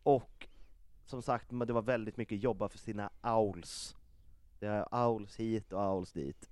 [0.03, 0.47] Och
[1.05, 3.95] som sagt, det var väldigt mycket jobba för sina owls.
[4.59, 6.49] Det är owls hit och owls dit.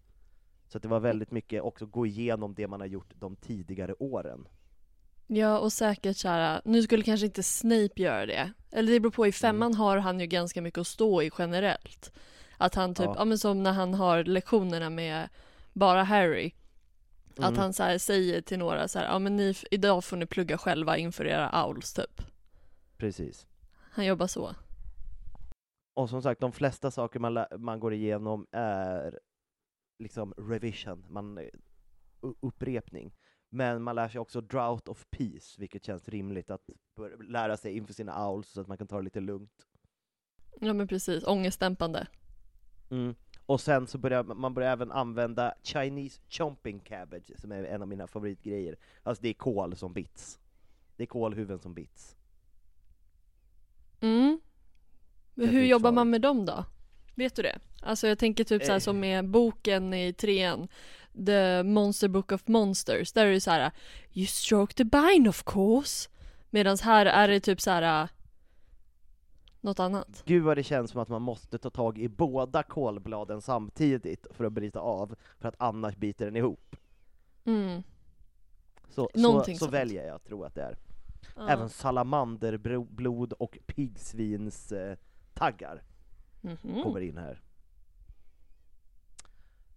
[0.68, 3.94] Så att det var väldigt mycket också gå igenom det man har gjort de tidigare
[4.00, 4.48] åren.
[5.32, 8.52] Ja, och säkert så nu skulle kanske inte Snape göra det.
[8.72, 12.12] Eller det beror på, i femman har han ju ganska mycket att stå i generellt.
[12.58, 13.16] Att han typ, Ja.
[13.18, 15.30] ja, men som när han har lektionerna med
[15.74, 16.52] bara Harry.
[17.32, 17.58] Att Mm.
[17.60, 20.98] han så säger till några så här, ja men ni, idag får ni plugga själva
[20.98, 22.22] inför era owls typ.
[22.98, 23.48] Precis.
[23.92, 24.56] Han jobbar så.
[25.94, 29.20] Och som sagt, de flesta saker man, man går igenom är
[30.00, 31.44] liksom revision, man, eh,
[32.42, 33.14] upprepning.
[33.50, 36.70] Men man lär sig också drought of peace, vilket känns rimligt att
[37.30, 39.66] lära sig inför sina owls så att man kan ta det lite lugnt.
[40.62, 42.08] Ja men precis, ångestdämpande.
[42.92, 43.16] Mm.
[43.46, 47.88] Och sen så börjar man börjar även använda Chinese chomping cabbage, som är en av
[47.88, 48.76] mina favoritgrejer.
[49.04, 50.40] Alltså det är kål som bits.
[50.96, 52.16] Det är kålhuvuden som bits.
[54.02, 54.40] Mm.
[55.34, 56.66] Men hur jobbar man med dem då?
[57.16, 57.60] Vet du det?
[57.82, 58.80] Alltså jag tänker typ så här Eh.
[58.80, 60.68] som med boken i trean,
[61.26, 63.72] The Monster Book of Monsters, där är det så här
[64.14, 66.10] You stroke the bind of course.
[66.50, 68.10] Medan här är det typ så här
[69.62, 70.24] något annat.
[70.26, 74.44] Gud vad det känns som att man måste ta tag i båda kålbladen samtidigt för
[74.44, 76.76] att bryta av, för att annars biter den ihop.
[77.46, 77.84] Mm.
[78.90, 80.78] Så, så, Någonting så väljer jag att tro att det är.
[81.36, 81.50] Ja.
[81.50, 84.98] Även salamanderblod och piggsvins eh,
[85.34, 85.84] taggar
[86.42, 86.84] Mhm.
[86.84, 87.42] kommer in här.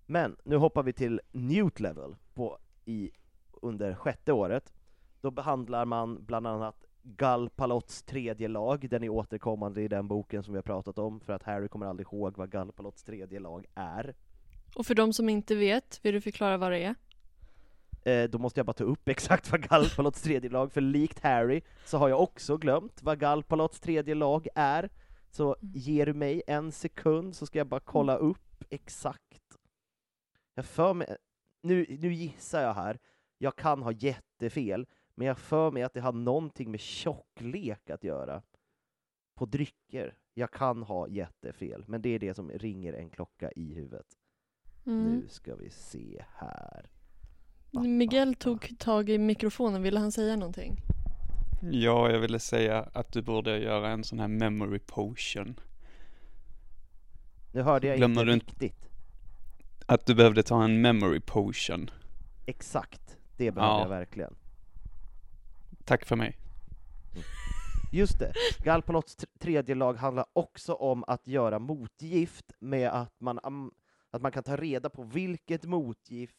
[0.07, 3.11] Men nu hoppar vi till Newt level på, i,
[3.53, 4.73] under sjätte året.
[5.21, 10.53] Då behandlar man bland annat Galpalots tredje lag, den är återkommande i den boken som
[10.55, 14.15] vi har pratat om, för att Harry kommer aldrig ihåg vad Galpalots tredje lag är.
[14.75, 16.95] Och för de som inte vet, vill du förklara vad det är?
[18.05, 21.61] Eh, då måste jag bara ta upp exakt vad Galpalots tredje lag, för likt Harry
[21.85, 24.91] så har jag också glömt vad Galpalots tredje lag är.
[25.31, 29.42] Så ger du mig en sekund så ska jag bara kolla upp exakt.
[30.55, 31.17] Jag för mig,
[31.63, 32.99] nu, nu gissar jag här,
[33.39, 38.05] jag kan ha jättefel, men jag för mig att det har någonting med tjocklek att
[38.05, 38.43] göra.
[39.35, 40.15] På drycker.
[40.35, 44.07] Jag kan ha jättefel, men det är det som ringer en klocka i huvudet.
[44.87, 45.05] Mm.
[45.05, 46.91] Nu ska vi se här.
[47.71, 50.77] Miguel tog tag i mikrofonen, ville han säga någonting?
[51.71, 55.61] Ja, jag ville säga att du borde göra en sån här memory potion.
[57.53, 58.92] Nu hörde jag Glömmer inte du inte- riktigt.
[59.87, 61.91] Att du behövde ta en memory potion.
[62.47, 63.81] Exakt, det behöver Ja.
[63.83, 64.35] jag verkligen.
[65.85, 66.39] Tack för mig.
[67.93, 68.33] Just det,
[68.65, 73.39] Galpalots tr- tredje lag handlar också om att göra motgift med att man,
[74.11, 76.37] att man kan ta reda på vilket motgift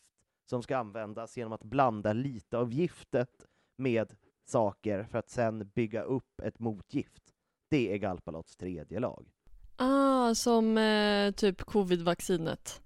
[0.50, 3.30] som ska användas genom att blanda lite av giftet
[3.78, 4.14] med
[4.46, 7.24] saker för att sen bygga upp ett motgift.
[7.70, 9.28] Det är Galpalots tredje lag.
[9.76, 12.82] Ah, som eh, typ covid-vaccinet.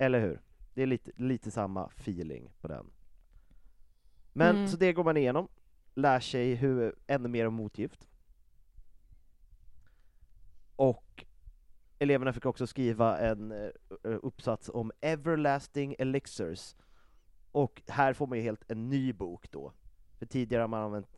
[0.00, 0.40] Eller hur?
[0.74, 2.90] Det är lite, lite samma feeling på den.
[4.32, 4.68] Men Mm.
[4.68, 5.48] så det går man igenom,
[5.94, 8.08] lär sig hur, ännu mer om motgift.
[10.76, 11.24] Och
[11.98, 13.70] eleverna fick också skriva en eh,
[14.02, 16.76] uppsats om everlasting elixirs.
[17.52, 19.72] Och här får man ju helt en ny bok då.
[20.18, 21.16] För tidigare har man använt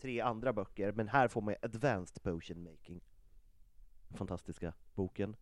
[0.00, 3.00] tre andra böcker, men här får man ju advanced potion making.
[4.14, 5.36] Fantastiska boken.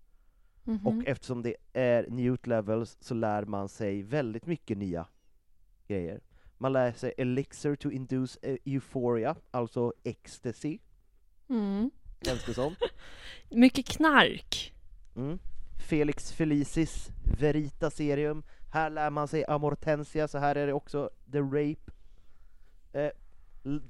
[0.64, 0.87] Mhm.
[0.87, 5.07] Och eftersom det är Newt levels så lär man sig väldigt mycket nya
[5.87, 6.20] grejer.
[6.59, 10.79] Man lär sig Elixir to induce eh, euphoria, alltså ecstasy,
[11.49, 11.90] mm.
[12.23, 12.75] känns det som.
[13.51, 14.75] Mycket knark.
[15.16, 15.38] Mm.
[15.88, 17.09] Felix Felicis
[17.40, 18.42] Verita Serium.
[18.73, 21.92] Här lär man sig Amortensia, så här är det också The Rape.
[22.92, 23.11] Eh,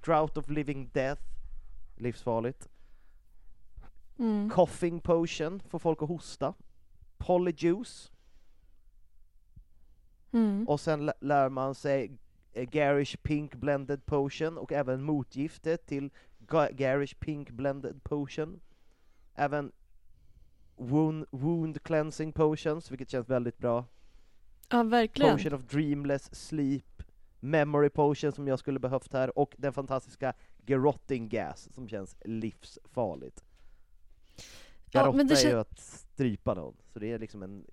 [0.05, 1.23] Drought of Living Death,
[1.97, 2.69] livsfarligt.
[4.21, 4.51] Mm.
[4.51, 6.55] Coughing Potion, får folk att hosta.
[7.19, 8.13] Polyjuice,
[10.33, 10.69] Mm.
[10.69, 12.19] Och sen lä- lär man sig
[12.55, 18.61] Garish Pink Blended Potion och även motgiftet till Ga- Garish Pink Blended Potion.
[19.35, 19.73] Även
[20.77, 23.85] wound, wound Cleansing Potions, vilket känns väldigt bra.
[24.71, 25.37] Ja, verkligen.
[25.37, 27.03] Potion of Dreamless Sleep,
[27.41, 30.33] Memory Potion som jag skulle behövt här, och den fantastiska
[30.67, 33.45] Garrotting Gas som känns livsfarligt.
[34.93, 37.67] Ja, Garotta det är kän- ju att strypa någon, så det är liksom en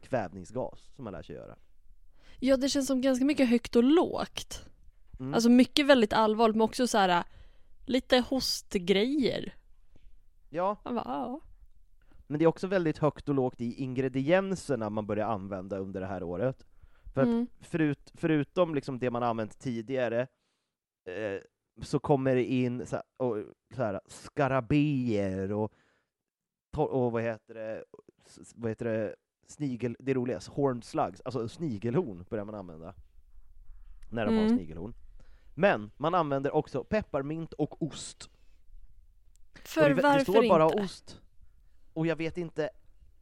[0.00, 1.56] kvävningsgas som man lär sig göra.
[2.40, 4.64] Ja, det känns som ganska mycket högt och lågt.
[5.20, 5.34] Mm.
[5.34, 7.24] Alltså mycket väldigt allvarligt, men också så här
[7.86, 9.54] lite hostgrejer.
[10.50, 11.40] ja, bara, ja.
[12.26, 16.06] Men det är också väldigt högt och lågt i ingredienserna man börjar använda under det
[16.06, 16.66] här året.
[17.14, 17.46] För Mm.
[17.60, 20.20] förut, förutom liksom det man använt tidigare,
[21.04, 21.40] eh,
[21.82, 23.36] så kommer det in så här, och,
[23.74, 25.72] så här, skarabéer och,
[26.84, 27.84] och vad heter det,
[28.54, 29.14] vad heter det,
[29.46, 32.94] snigel, det roliga, horned slugs, alltså snigelhorn börjar man använda.
[34.10, 34.56] När de har Mm.
[34.56, 34.94] snigelhorn.
[35.54, 38.30] Men man använder också pepparmint och ost.
[39.54, 40.82] För och det, varför det står bara inte?
[40.82, 41.20] ost.
[41.92, 42.70] Och jag vet inte,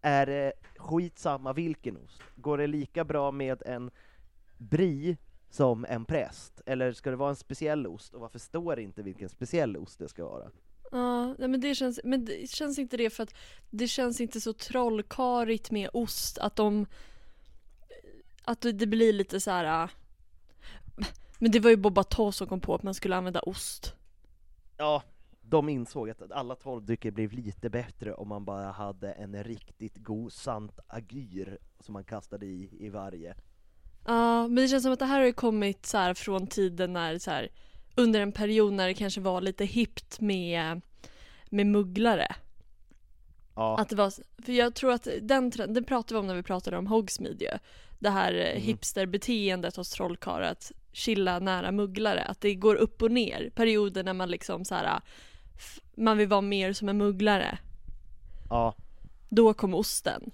[0.00, 2.22] är det skitsamma vilken ost?
[2.36, 3.90] Går det lika bra med en
[4.58, 5.16] brie
[5.50, 6.60] som en präst?
[6.66, 8.14] Eller ska det vara en speciell ost?
[8.14, 10.50] Och varför står det inte vilken speciell ost det ska vara?
[10.94, 13.34] Ja, nej, men det känns, men det känns inte det för att
[13.70, 16.86] det känns inte så trollkarigt med ost att de
[18.44, 19.82] att det blir lite så här.
[19.82, 19.90] äh,
[21.38, 23.94] Men det var ju Boba Toss som kom på att man skulle använda ost.
[24.76, 25.02] Ja,
[25.42, 30.32] de insåg att alla tolvdrycker blev lite bättre om man bara hade en riktigt god
[30.32, 33.34] sant agyr som man kastade i, i varje.
[34.04, 37.18] Ja, men det känns som att det här har ju kommit så från tiden när
[37.18, 37.48] så här
[37.94, 40.80] under en period när det kanske var lite hippt med
[41.50, 42.34] med mugglare.
[43.56, 44.12] Ja, Att det var,
[44.44, 47.50] för jag tror att den trenden, pratade vi om när vi pratade om Hogsmeade ju.
[47.98, 48.62] Det här eh, Mm.
[48.62, 52.22] hipsterbeteendet hos trollkarlar att chilla nära mugglare.
[52.24, 53.50] Att det går upp och ner.
[53.54, 55.00] Perioder när man liksom så här,
[55.96, 57.58] man vill vara mer som en mugglare.
[58.50, 58.74] ja,
[59.28, 60.30] Då kom osten.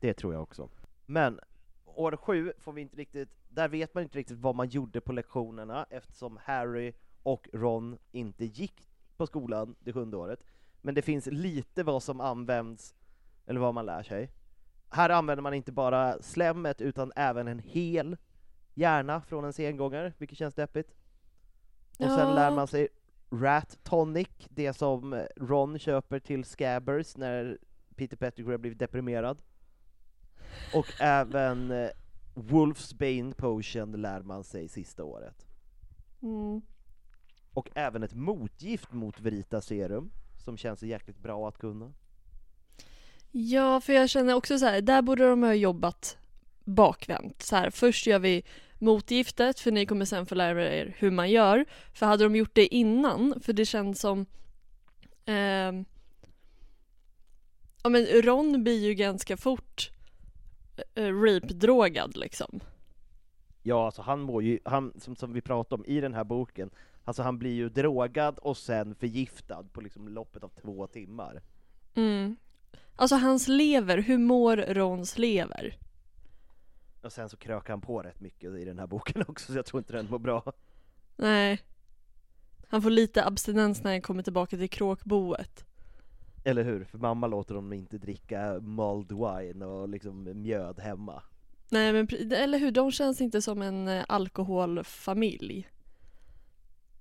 [0.00, 0.68] det tror jag också.
[1.06, 1.40] Men
[1.84, 5.12] år sju får vi inte riktigt, där vet man inte riktigt vad man gjorde på
[5.12, 6.92] lektionerna eftersom Harry
[7.22, 10.40] och Ron inte gick på skolan det sjunde året.
[10.82, 12.94] Men det finns lite vad som används,
[13.46, 14.30] eller vad man lär sig.
[14.90, 18.16] Här använder man inte bara slemmet utan även en hel
[18.74, 20.94] hjärna från en sengångare, vilket känns deppigt.
[21.98, 22.34] Och sen Ja.
[22.34, 22.88] lär man sig
[23.30, 27.58] Rat Tonic, det som Ron köper till Scabbers när
[27.94, 29.42] Peter Pettigrew har blivit deprimerad.
[30.74, 31.72] Och även
[32.36, 35.46] eh, Wolfsbane Potion lär man sig sista året.
[36.22, 36.62] Mm.
[37.52, 40.10] Och även ett motgift mot Verita Serum,
[40.44, 41.92] som känns jäkligt bra att kunna.
[43.30, 46.18] Ja, för jag känner också så här, där borde de ha jobbat
[46.64, 47.42] bakvänt.
[47.42, 48.44] Så här, först gör vi
[48.78, 51.64] motgiftet, för ni kommer sen få lära er hur man gör.
[51.92, 54.26] För hade de gjort det innan, för det känns som
[55.24, 55.84] ehm,
[57.86, 59.90] Ja men Ron blir ju ganska fort
[60.94, 62.60] rape-drogad liksom.
[63.62, 66.70] Ja, alltså han mår ju, han, som, som vi pratade om i den här boken,
[67.04, 71.42] alltså han blir ju drogad och sen förgiftad på liksom loppet av två timmar.
[71.94, 72.36] Mm.
[72.96, 75.78] Alltså hans lever, hur mår Rons lever?
[77.02, 79.66] Och sen så krökar han på rätt mycket i den här boken också, så jag
[79.66, 80.52] tror inte den mår bra.
[81.16, 81.60] Nej.
[82.68, 85.65] Han får lite abstinens när han kommer tillbaka till kråkboet.
[86.46, 86.84] Eller hur?
[86.84, 91.22] För mamma låter honom inte dricka mulled wine och liksom mjöd hemma.
[91.70, 95.68] Nej men eller hur, de känns inte som en eh, alkoholfamilj.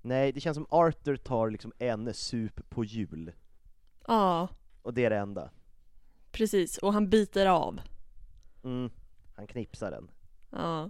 [0.01, 3.31] Nej, det känns som Arthur tar liksom en sup på jul,
[4.07, 4.47] Ja,
[4.81, 5.49] och det är det enda.
[6.31, 6.77] precis.
[6.77, 7.79] Och han biter av.
[8.63, 8.89] Mm,
[9.35, 10.11] han knipsar den.
[10.51, 10.89] Ja.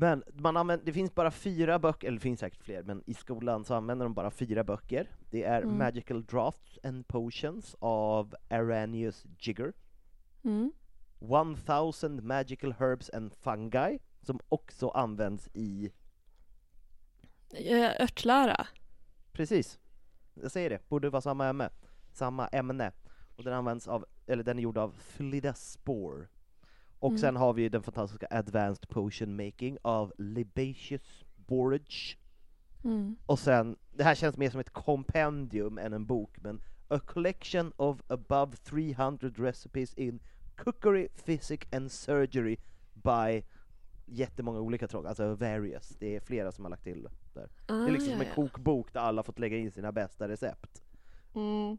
[0.00, 3.14] Men man använder, det finns bara fyra böcker, eller det finns säkert fler, men i
[3.14, 5.08] skolan så använder de bara fyra böcker.
[5.30, 5.78] Det är Mm.
[5.78, 9.72] Magical Drafts and Potions av Arrhenius Jigger,
[10.44, 10.72] Mm.
[11.20, 15.92] 1000 Magical Herbs and Fungi, som också används i,
[17.54, 18.66] Eh, Örtlära.
[19.32, 19.78] precis,
[20.34, 21.70] jag säger det, borde vara samma ämne,
[22.12, 22.92] samma ämne.
[23.36, 26.26] Och den används av, eller den är gjord av Flidaspore.
[27.00, 27.18] Och Mm.
[27.18, 32.18] sen har vi den fantastiska Advanced Potion Making av Libaceous Borage.
[32.84, 33.16] Mm.
[33.26, 37.72] Och sen, det här känns mer som ett kompendium än en bok, men A collection
[37.76, 40.20] of above 300 recipes in
[40.56, 42.56] cookery, physic and surgery
[42.92, 43.42] by
[44.06, 47.48] jättemånga olika troll, alltså various, det är flera som har lagt till där.
[47.66, 50.28] Ah, Det är liksom ja, som en kokbok där alla fått lägga in sina bästa
[50.28, 50.82] recept.
[51.34, 51.76] Mm.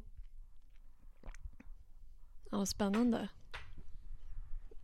[2.52, 3.30] Ja, spännande.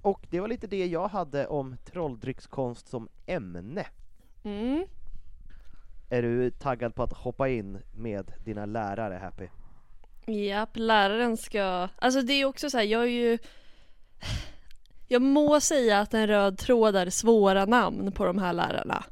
[0.08, 3.86] Och det var lite det jag hade om trolldryckskonst som ämne.
[4.44, 4.86] Mm.
[6.10, 9.48] Är du taggad på att hoppa in med dina lärare, Happy?
[10.26, 11.88] Japp, läraren ska...
[11.96, 13.38] Alltså det är också så här, jag är ju...
[15.08, 19.04] Jag må säga att en röd tråd är svåra namn på de här lärarna.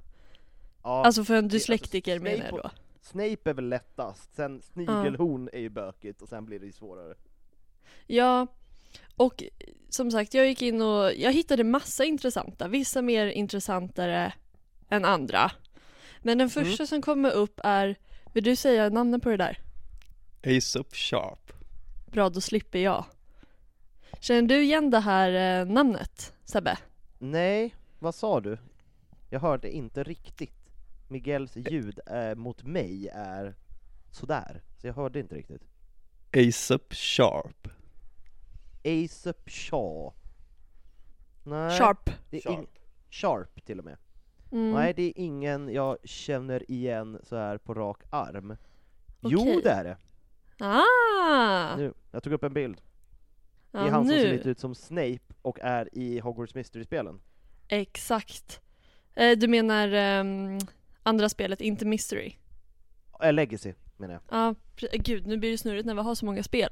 [0.84, 2.70] Ja, Alltså för en alltså, dyslektiker Snape menar jag då.
[3.02, 7.16] Snape är väl lättast, sen snigelhorn är ju bökigt och sen blir det ju svårare.
[8.08, 8.48] Ja,
[9.16, 9.43] och
[9.89, 14.34] som sagt jag gick in och jag hittade massa intressanta, vissa mer intressantare
[14.89, 15.51] än andra.
[16.20, 17.95] Men den första som kommer upp är,
[18.34, 19.59] vill du säga namnet på det där?
[20.43, 21.53] Aesop Sharp.
[22.11, 23.05] Bra, då slipper jag.
[24.20, 26.78] Känner du igen det här eh, namnet, Sebbe?
[27.20, 28.57] Nej, vad sa du?
[29.30, 30.70] Jag hörde inte riktigt.
[31.07, 33.55] Miguels ljud eh, mot mig är
[34.11, 35.61] sådär, så jag hörde inte riktigt.
[36.34, 37.68] Aesop Sharp.
[38.86, 40.14] Aesop Shaw.
[41.44, 42.10] Nej, Sharp.
[42.30, 42.60] Det är Sharp.
[42.60, 42.80] ing-
[43.10, 43.98] Sharp till och med.
[44.52, 44.72] Mm.
[44.72, 48.58] Nej, det är ingen jag känner igen så här på rak arm.
[49.22, 49.62] Jo, Okej.
[49.64, 49.98] det är det!
[50.66, 51.76] Ah!
[51.78, 52.76] Nu, jag tog upp en bild.
[53.72, 54.22] Det Ja, är han som nu.
[54.22, 57.22] ser lite ut som Snape och är i Hogwarts Mystery-spelen.
[57.68, 58.62] Exakt.
[59.14, 60.60] Eh, du menar ehm,
[61.04, 62.36] andra spelet, inte Mystery?
[63.24, 64.22] Äh, Legacy, menar jag.
[64.30, 66.70] Ja, pre- gud nu blir det snurrigt när vi har så många spel.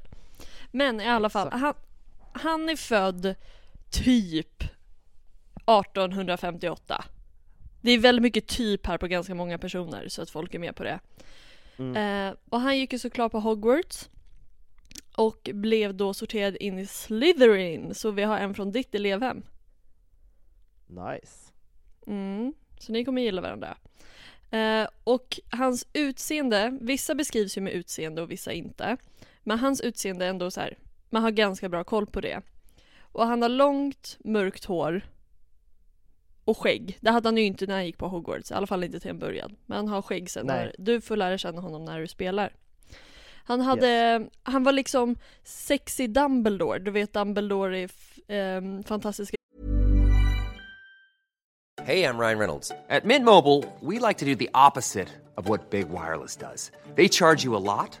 [0.70, 1.60] Men i alla fall, Exakt.
[1.62, 1.74] han,
[2.34, 3.34] han är född
[3.90, 7.04] typ 1858.
[7.80, 10.76] Det är väldigt mycket typ här på ganska många personer så att folk är med
[10.76, 11.00] på det.
[11.78, 12.28] Mm.
[12.28, 14.08] Eh, och han gick ju såklart på Hogwarts
[15.16, 19.42] och blev då sorterad in i Slytherin, så vi har en från ditt elevhem.
[20.86, 21.52] Nice.
[22.06, 23.76] Mm, så ni kommer gilla varandra.
[24.50, 28.96] Eh, och hans utseende, vissa beskrivs ju med utseende och vissa inte.
[29.42, 30.78] Men hans utseende är ändå så här,
[31.14, 32.40] man har ganska bra koll på det.
[33.12, 35.02] Och han har långt, mörkt hår.
[36.44, 36.98] Och skägg.
[37.00, 39.10] Det hade han ju inte när han gick på Hogwarts, i alla fall inte till
[39.10, 39.56] en början.
[39.66, 40.46] Men han har skägg sen.
[40.46, 40.56] Nej.
[40.56, 42.52] När, du får lära känna honom när du spelar.
[43.44, 46.78] Han hade, han var liksom sexy Dumbledore.
[46.78, 49.36] Du vet Dumbledore i f- ehm, fantastiska
[51.82, 52.72] Hey, I'm Ryan Reynolds.
[52.88, 56.72] At Mint Mobile, we like to do the opposite of what Big Wireless does.
[56.96, 58.00] They charge you a lot,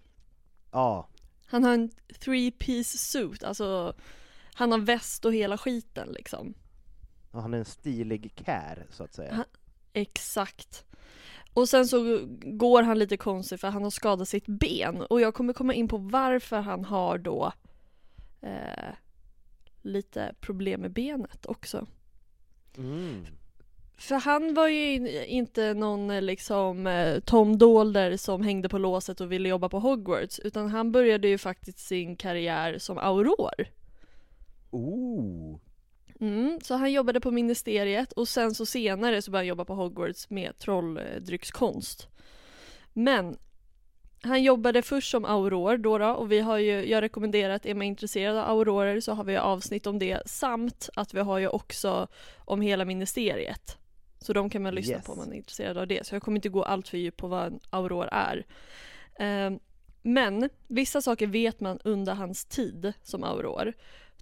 [0.71, 1.07] Ja,
[1.45, 3.93] Han har en three piece suit, alltså
[4.53, 6.53] han har väst och hela skiten liksom.
[7.31, 9.33] och han är en stilig kär så att säga.
[9.33, 9.45] Han-
[9.93, 10.85] Exakt.
[11.53, 15.33] Och sen så går han lite konstigt för han har skadat sitt ben och jag
[15.33, 17.53] kommer komma in på varför han har då
[18.41, 18.93] eh,
[19.81, 21.87] lite problem med benet också.
[22.77, 23.25] Mm.
[24.01, 28.77] För han var ju in- inte någon eh, liksom eh, Tom Dolder som hängde på
[28.77, 33.67] låset och ville jobba på Hogwarts utan han började ju faktiskt sin karriär som auror.
[34.71, 35.59] Oh.
[36.19, 39.73] Mm, så han jobbade på ministeriet och sen så senare så började han jobba på
[39.73, 42.07] Hogwarts med trolldryckskonst.
[42.93, 43.37] Men
[44.21, 47.75] han jobbade först som auror då, då och vi har ju, jag rekommenderar att är
[47.75, 51.47] man intresserad av aurorer så har vi avsnitt om det samt att vi har ju
[51.47, 53.77] också om hela ministeriet.
[54.21, 55.05] Så de kan man lyssna Yes.
[55.05, 56.05] på om man är intresserad av det.
[56.07, 58.45] Så jag kommer inte gå allt för djupt på vad en auror är.
[59.19, 59.59] Ehm,
[60.01, 63.73] men vissa saker vet man under hans tid som auror.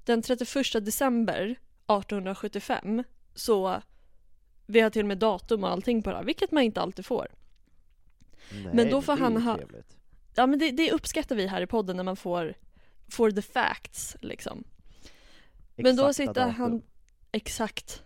[0.04, 1.56] Den 31 december
[1.88, 3.04] 1875
[3.36, 3.82] så
[4.66, 7.06] vi har till och med datum och allting på det här, vilket man inte alltid
[7.06, 7.28] får.
[8.52, 9.96] Nej, Men då får det han ha- trevligt.
[10.36, 12.54] Ja men det, det uppskattar vi här i podden när man får,
[13.08, 14.64] får the facts liksom.
[15.76, 16.54] Men då Exakta sitter datum.
[16.56, 16.82] han,
[17.32, 18.04] exakt.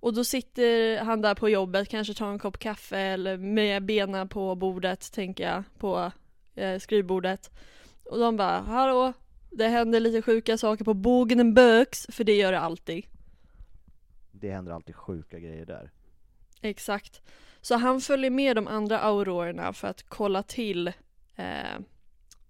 [0.00, 4.28] Och då sitter han där på jobbet, kanske tar en kopp kaffe eller med benen
[4.28, 6.12] på bordet, tänker jag, på
[6.54, 7.50] eh, skrivbordet.
[8.04, 9.12] Och de bara, hallå,
[9.50, 13.06] det händer lite sjuka saker på Bogen Böks, för det gör det alltid.
[14.32, 15.90] Det händer alltid sjuka grejer där.
[16.60, 17.22] Exakt.
[17.60, 20.88] Så han följer med de andra aurorerna för att kolla till
[21.36, 21.78] eh,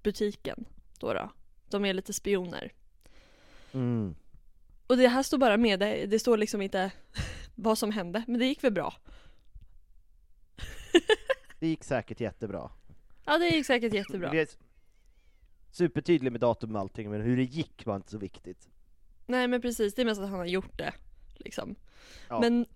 [0.03, 0.65] butiken
[0.99, 1.31] då, då.
[1.71, 2.73] De är lite spioner.
[3.73, 4.15] Mm.
[4.87, 6.91] Och det här står bara med, det, det står liksom inte
[7.57, 8.95] vad som hände, men det gick väl bra.
[11.59, 12.71] Det gick säkert jättebra.
[13.25, 14.31] Ja det gick säkert jättebra.
[14.31, 14.49] Det är
[15.71, 18.69] supertydlig med datum och allting, men hur det gick var inte så viktigt.
[19.27, 20.93] Nej men precis, det är mest att han har gjort det.
[21.35, 21.75] Liksom.
[22.29, 22.41] Ja.
[22.41, 22.67] Men,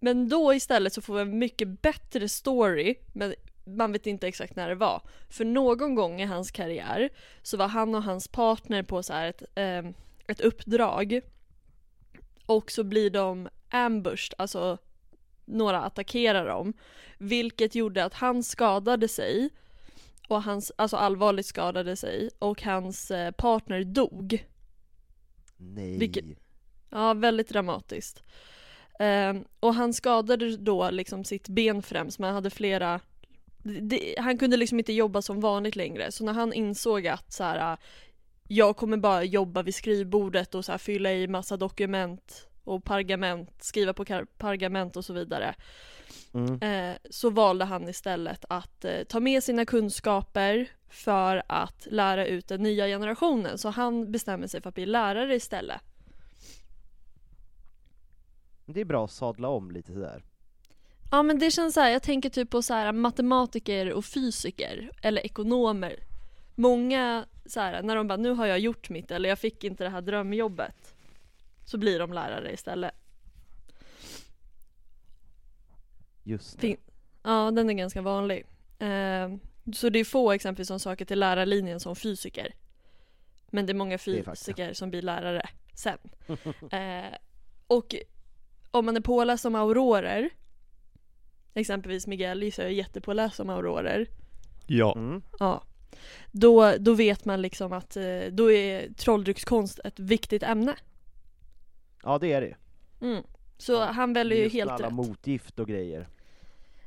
[0.00, 3.34] men då istället så får vi en mycket bättre story, men
[3.64, 5.02] man vet inte exakt när det var.
[5.28, 7.08] För någon gång i hans karriär
[7.42, 9.90] så var han och hans partner på så här ett, eh,
[10.26, 11.20] ett uppdrag.
[12.48, 14.78] Och så blir de ambushed, alltså
[15.44, 16.72] några attackerar dem.
[17.18, 19.50] Vilket gjorde att han skadade sig.
[20.28, 22.30] Och hans, alltså allvarligt skadade sig.
[22.38, 24.46] Och hans eh, partner dog.
[25.56, 25.98] Nej.
[25.98, 26.24] Vilket-
[26.90, 28.22] Ja, väldigt dramatiskt.
[28.98, 33.00] Ehm, och han skadade då liksom sitt ben främst, men han hade flera
[33.62, 37.44] det, han kunde liksom inte jobba som vanligt längre, så när han insåg att så
[37.44, 37.76] här,
[38.48, 43.50] jag kommer bara jobba vid skrivbordet och så här, fylla i massa dokument och pergament,
[43.58, 44.04] skriva på
[44.38, 45.54] pergament och så vidare.
[46.34, 46.62] Mm.
[46.62, 52.48] Eh, så valde han istället att eh, ta med sina kunskaper för att lära ut
[52.48, 53.58] den nya generationen.
[53.58, 55.80] Så han bestämmer sig för att bli lärare istället.
[58.66, 60.24] Det är bra att sadla om lite sådär.
[61.10, 64.90] Ja men det känns så här, jag tänker typ på så här matematiker och fysiker
[65.02, 66.07] eller ekonomer.
[66.58, 69.84] Många så här, när de bara nu har jag gjort mitt eller jag fick inte
[69.84, 70.94] det här drömjobbet.
[71.64, 72.94] Så blir de lärare istället.
[76.22, 76.60] Just det.
[76.60, 76.76] Fin-
[77.22, 78.46] Ja den är ganska vanlig.
[78.78, 79.28] Eh,
[79.74, 82.54] så det är få exempel som söker till lärarlinjen som fysiker.
[83.50, 85.98] Men det är många är fysiker som blir lärare sen.
[86.70, 87.14] Eh,
[87.66, 87.94] och
[88.70, 90.30] om man är påläst som aurorer,
[91.54, 94.06] exempelvis Miguel gissar jag är jättepåläst som aurorer,
[94.66, 94.92] Ja.
[94.96, 95.22] Mm.
[95.38, 95.62] ja,
[96.30, 100.74] då, då vet man liksom att eh, då är trolldryckskonst ett viktigt ämne.
[102.02, 102.56] Ja det är det
[103.00, 103.22] Mm.
[103.58, 104.92] Så Ja, han väljer ju helt alla rätt.
[104.92, 106.08] motgift och grejer.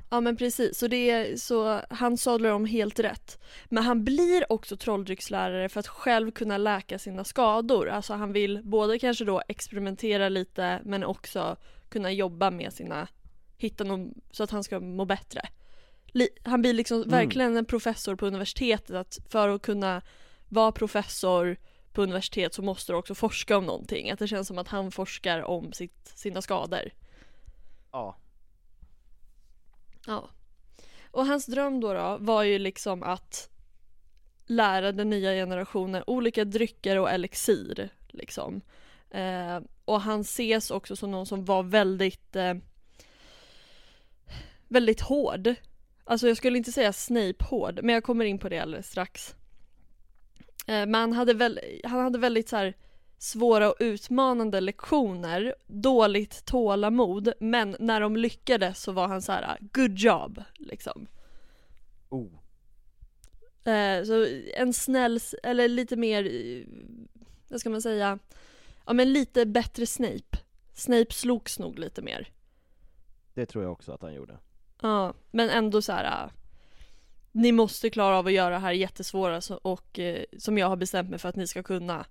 [0.10, 3.41] Ja men precis, så, det är, så han sadlar om helt rätt.
[3.66, 7.89] Men han blir också trolldryckslärare för att själv kunna läka sina skador.
[7.89, 11.56] Alltså han vill både kanske då experimentera lite men också
[11.89, 13.08] kunna jobba med sina,
[13.58, 15.41] hitta någon, så att han ska må bättre.
[16.43, 17.09] Han blir liksom Mm.
[17.09, 20.01] verkligen en professor på universitetet att för att kunna
[20.49, 21.57] vara professor
[21.93, 24.12] på universitet så måste du också forska om någonting.
[24.12, 26.91] Att det känns som att han forskar om sitt, sina skador.
[27.91, 28.18] Ja.
[30.07, 30.30] Ja.
[31.12, 33.49] Och hans dröm då, då var ju liksom att
[34.45, 37.89] lära den nya generationen olika drycker och elixir.
[38.07, 38.62] Liksom.
[39.09, 42.53] Eh, och han ses också som någon som var väldigt eh,
[44.68, 45.55] väldigt hård.
[46.04, 49.36] Alltså jag skulle inte säga Snape-hård, men jag kommer in på det alldeles strax.
[50.68, 52.74] Eh, men han hade, väl, han hade väldigt så här
[53.18, 59.58] svåra och utmanande lektioner, dåligt tålamod, men när de lyckades så var han så här:
[59.62, 61.08] good job, liksom.
[62.10, 62.28] Oh.
[63.64, 66.32] Eh, så en snäll, eller lite mer,
[67.49, 68.20] vad ska man säga,
[68.86, 70.38] ja men lite bättre Snape.
[70.74, 72.28] Snape slogs nog lite mer.
[73.34, 74.39] Det tror jag också att han gjorde.
[74.82, 76.23] Ja, men ändå så här.
[76.25, 76.32] äh,
[77.32, 80.75] Ni måste klara av att göra det här jättesvåra så- och eh, som jag har
[80.75, 82.05] bestämt mig för att ni ska kunna.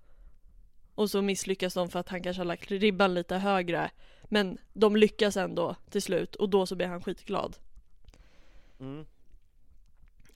[0.95, 3.91] Och så misslyckas de för att han kanske har lagt ribban lite högre.
[4.25, 7.57] Men de lyckas ändå till slut och då så blir han skitglad.
[8.81, 9.07] Mm.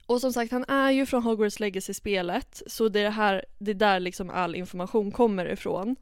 [0.07, 3.70] Och som sagt, han är ju från Hogwarts Legacy-spelet, så det är det här, det
[3.70, 5.97] är där liksom all information kommer ifrån.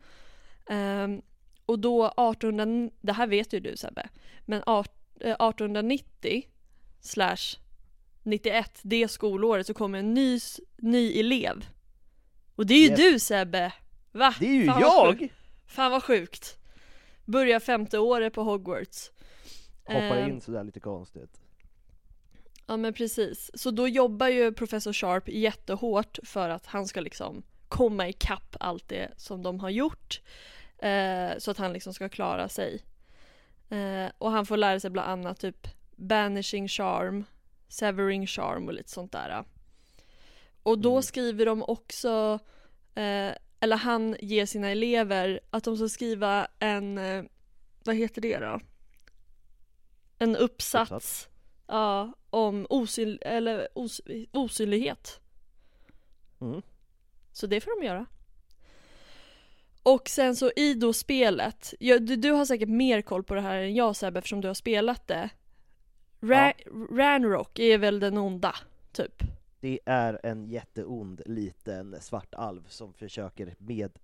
[0.67, 1.23] Ehm,
[1.67, 4.09] och då 1800, det här vet ju du Sebbe,
[4.45, 6.43] men art- 1890
[7.01, 7.59] slash
[8.23, 10.39] 91, det skolåret, så kommer en ny,
[10.79, 11.65] ny elev.
[12.57, 12.99] Och det är ju Yes.
[12.99, 13.73] du Sebbe!
[14.13, 14.35] Va?
[14.41, 15.29] Det är ju Fan jag!
[15.67, 16.59] Fan vad sjukt!
[17.25, 19.11] Börjar femte året på Hogwarts.
[19.85, 21.41] Hoppar Ehm, in sådär lite konstigt.
[22.67, 23.51] Ja men precis.
[23.55, 28.89] Så då jobbar ju professor Sharp jättehårt för att han ska liksom komma ikapp allt
[28.89, 30.21] det som de har gjort.
[30.79, 32.83] Eh, så att han liksom ska klara sig.
[33.73, 37.25] Eh, och han får lära sig bland annat typ banishing charm,
[37.69, 39.45] severing charm och lite sånt där.
[40.63, 41.03] Och då Mm.
[41.03, 42.39] skriver de också,
[42.95, 47.25] eh, eller han ger sina elever att de ska skriva en, eh,
[47.85, 48.61] vad heter det då?
[50.19, 50.91] En uppsats.
[50.91, 51.29] Uppsats.
[51.67, 54.01] Ja, om osyn eller os
[54.33, 55.21] osynlighet.
[56.41, 56.63] Mm.
[57.33, 58.07] Så det får de göra.
[59.83, 63.41] Och sen så i då spelet, ja, du, du har säkert mer koll på det
[63.41, 65.31] här än jag Sebbe eftersom du har spelat det.
[66.21, 66.53] Ra
[66.91, 68.55] Ranrock är väl den onda,
[68.93, 69.23] typ.
[69.61, 73.99] Det är en jätteond liten svart alv som försöker med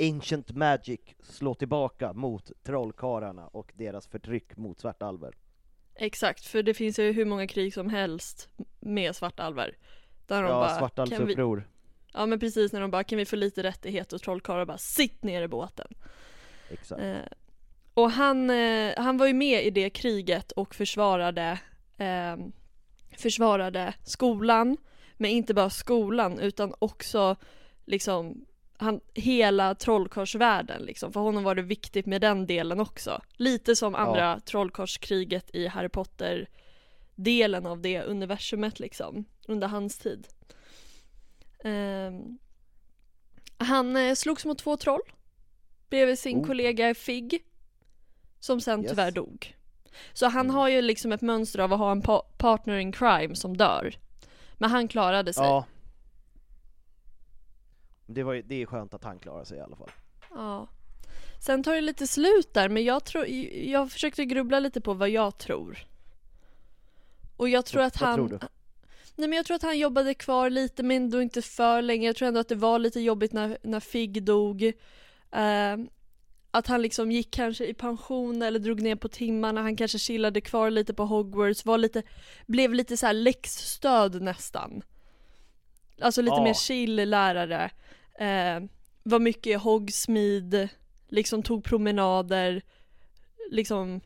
[0.00, 5.34] Ancient Magic slå tillbaka mot trollkarlarna och deras förtryck mot svartalver.
[5.94, 8.48] Exakt, för det finns ju hur många krig som helst
[8.80, 9.76] med svartalver.
[10.26, 11.68] Där de Ja, bara, svartalvsuppror.
[12.14, 15.22] Ja men precis när de bara, kan vi få lite rättighet och trollkarlar bara, sitt
[15.22, 15.86] ner i båten.
[16.70, 17.02] Exakt.
[17.02, 17.16] Eh,
[17.94, 21.58] och han, eh, han var ju med i det kriget och försvarade,
[21.96, 22.36] eh,
[23.16, 24.76] försvarade skolan.
[25.16, 27.36] Men inte bara skolan utan också
[27.84, 28.44] liksom
[28.76, 31.12] han, hela trollkarlsvärlden liksom.
[31.12, 33.22] För honom var det viktigt med den delen också.
[33.36, 36.48] Lite som andra trollkarlskriget i Harry Potter
[37.14, 39.24] delen av det universumet liksom.
[39.48, 40.26] Under hans tid.
[41.64, 42.38] Ehm,
[43.58, 45.00] han eh, slogs mot två troll
[45.90, 46.46] bredvid sin Oh.
[46.46, 47.44] kollega Figg
[48.40, 48.90] som sen Yes.
[48.90, 49.56] tyvärr dog.
[50.12, 50.54] Så han Mm.
[50.56, 53.94] har ju liksom ett mönster av att ha en pa- partner in crime som dör.
[54.54, 55.44] Men han klarade sig.
[55.44, 55.66] Ja.
[58.06, 59.90] Det, var ju, det är skönt att han klarar sig i alla fall.
[60.30, 60.68] Ja.
[61.40, 63.26] Sen tar det lite slut där, men jag tror,
[63.66, 65.78] jag försökte grubbla lite på vad jag tror.
[67.36, 68.40] Och jag tror att han...
[69.16, 72.06] Nej men jag tror att han jobbade kvar lite men ändå inte för länge.
[72.06, 74.62] Jag tror ändå att det var lite jobbigt när, när Figg dog.
[75.32, 75.76] Eh,
[76.50, 79.62] att han liksom gick kanske i pension eller drog ner på timmarna.
[79.62, 81.64] Han kanske chillade kvar lite på Hogwarts.
[81.64, 82.02] Var lite,
[82.46, 84.82] blev lite så här läxstöd nästan.
[86.00, 86.44] Alltså lite Ja.
[86.44, 87.70] mer chill lärare.
[88.18, 88.68] Eh,
[89.02, 90.68] var mycket i Hogsmeade.
[91.08, 92.62] Liksom tog promenader.
[93.50, 94.00] Liksom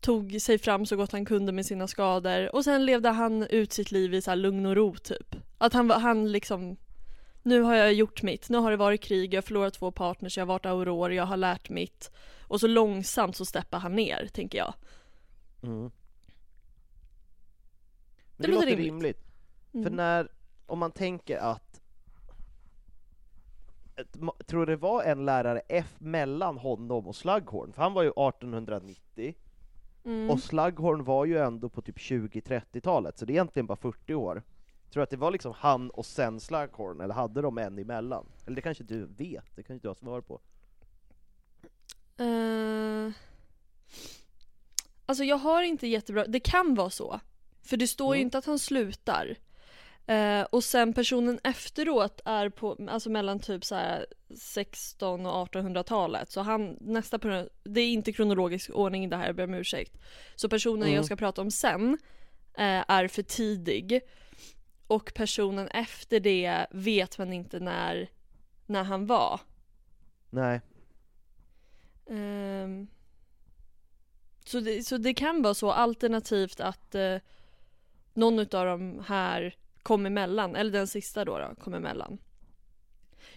[0.00, 3.72] tog sig fram så gott han kunde med sina skador och sen levde han ut
[3.72, 5.36] sitt liv i så här lugn och ro typ.
[5.58, 6.76] Att han, han liksom
[7.42, 10.36] Nu har jag gjort mitt, nu har det varit krig, jag har förlorat två partners,
[10.36, 12.10] jag har varit auror, jag har lärt mitt.
[12.40, 14.74] Och så långsamt så steppar han ner, tänker jag.
[15.62, 15.90] Mm.
[18.36, 18.86] Det det, låter rimligt.
[18.86, 19.26] rimligt.
[19.72, 19.84] Mm.
[19.84, 20.28] För när,
[20.66, 21.80] om man tänker att,
[24.46, 27.72] tror det var en lärare F mellan honom och Slughorn?
[27.72, 29.34] För han var ju 1890,
[30.04, 30.30] Mm.
[30.30, 34.42] och Slughorn var ju ändå på typ 20-30-talet, så det är egentligen bara 40 år.
[34.90, 38.26] Tror du att det var liksom han och sen Slughorn, eller hade de en emellan?
[38.46, 40.40] Eller det kanske du vet, det kanske du har svar på?
[42.16, 43.12] Eh,
[45.06, 47.20] alltså jag har inte jättebra, det kan vara så.
[47.62, 48.26] För det står ju Mm.
[48.26, 49.36] inte att han slutar.
[50.10, 54.06] Eh, och sen personen efteråt är på, alltså mellan typ så här
[54.36, 56.30] 16 och 1800-talet.
[56.30, 59.98] Så han, nästa person, det är inte kronologisk ordning det här, jag ber om ursäkt.
[60.36, 60.94] Så personen Mm.
[60.94, 61.98] jag ska prata om sen
[62.54, 64.00] eh, är för tidig.
[64.86, 68.10] Och personen efter det vet man inte när,
[68.66, 69.40] när han var.
[70.30, 70.60] Nej.
[72.10, 72.86] Ehm,
[74.44, 77.16] så, det, så det kan vara så alternativt att eh,
[78.14, 79.56] någon utav de här
[79.90, 82.18] kom emellan, eller den sista då, då kom emellan.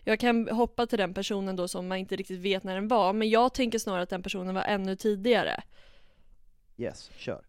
[0.04, 3.14] Jag kan hoppa till den personen då som man inte riktigt vet när den var,
[3.14, 5.64] men jag tänker snarare att den personen var ännu tidigare.
[6.78, 7.46] Yes, kör.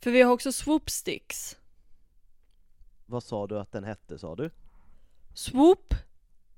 [0.00, 1.56] För vi har också swoopsticks.
[3.06, 4.50] Vad sa du att den hette sa du?
[5.34, 5.94] Swoop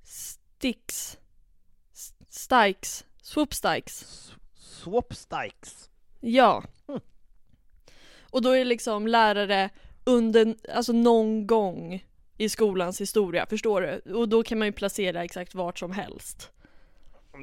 [0.03, 1.19] sticks.
[2.29, 3.05] Stikes.
[3.23, 4.03] Swoopstikes.
[4.03, 5.91] S- Swapstikes.
[6.21, 6.65] Ja.
[6.87, 7.01] Hm.
[8.21, 9.71] Och då är det liksom lärare
[10.05, 12.05] under, alltså någon gång
[12.39, 14.15] i skolans historia, förstår du?
[14.15, 16.51] Och då kan man ju placera exakt vart som helst.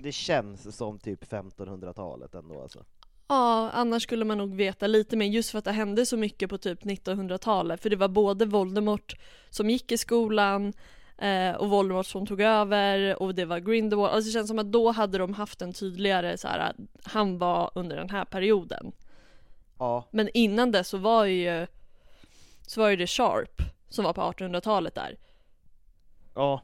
[0.03, 2.85] Det känns som typ 1500-talet ändå alltså.
[3.27, 6.49] Ja, annars skulle man nog veta lite mer just för att det hände så mycket
[6.49, 7.81] på typ 1900-talet.
[7.81, 9.15] För det var både Voldemort
[9.49, 10.73] som gick i skolan
[11.17, 14.13] eh, och Voldemort som tog över och det var Grindelwald.
[14.13, 17.37] Alltså det känns som att då hade de haft en tydligare så här, att han
[17.37, 18.91] var under den här perioden.
[19.79, 21.67] Ja, Men innan det så var ju
[22.71, 25.17] så var ju det Sharp som var på 1800-talet där.
[26.35, 26.61] ja,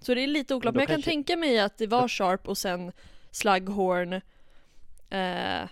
[0.00, 2.08] Så det är lite oklart, Men men jag kan kanske- tänka mig att det var
[2.08, 2.92] Sharp och sen
[3.30, 4.12] Slughorn
[5.10, 5.68] eh,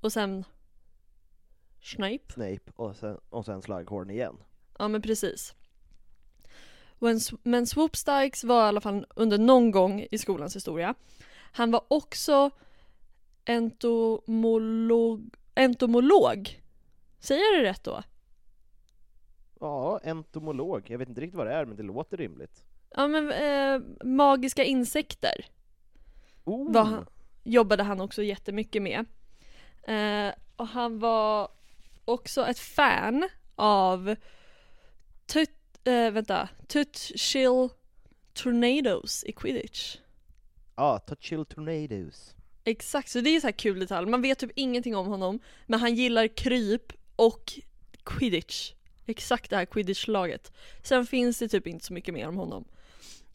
[0.00, 0.44] och sen
[1.82, 2.32] Snape.
[2.32, 4.36] Snape och sen, och sen Slughorn igen.
[4.78, 5.54] Ja men precis.
[6.98, 10.94] Men, men Swoopstikes var i alla fall under någon gång i skolans historia.
[11.52, 12.50] Han var också
[13.44, 16.62] entomolog, entomolog.
[17.18, 18.02] Säger jag det rätt då?
[19.60, 20.90] Ja, entomolog.
[20.90, 22.64] Jag vet inte riktigt vad det är, men det låter rimligt.
[22.90, 25.46] Ja men eh, magiska insekter
[26.44, 26.72] Oh.
[26.72, 27.06] var
[27.44, 29.04] jobbade han också jättemycket med.
[29.82, 31.48] Eh, och han var
[32.04, 34.16] också ett fan av
[35.26, 35.50] tut,
[35.84, 37.68] eh, vänta, Tutchill
[38.32, 39.96] Tornadoes i Quidditch.
[40.76, 42.34] Ja, Touchill Tornadoes.
[42.64, 44.06] Exakt, så det är så här kul detalj.
[44.10, 47.52] Man vet typ ingenting om honom, men han gillar kryp och
[48.04, 48.72] quidditch.
[49.06, 50.52] Exakt det här quidditch-laget.
[50.82, 52.64] Sen finns det typ inte så mycket mer om honom.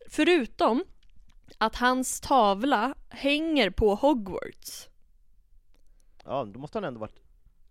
[0.09, 0.83] Förutom
[1.57, 4.89] att hans tavla hänger på Hogwarts.
[6.25, 7.19] Ja, då måste han ändå varit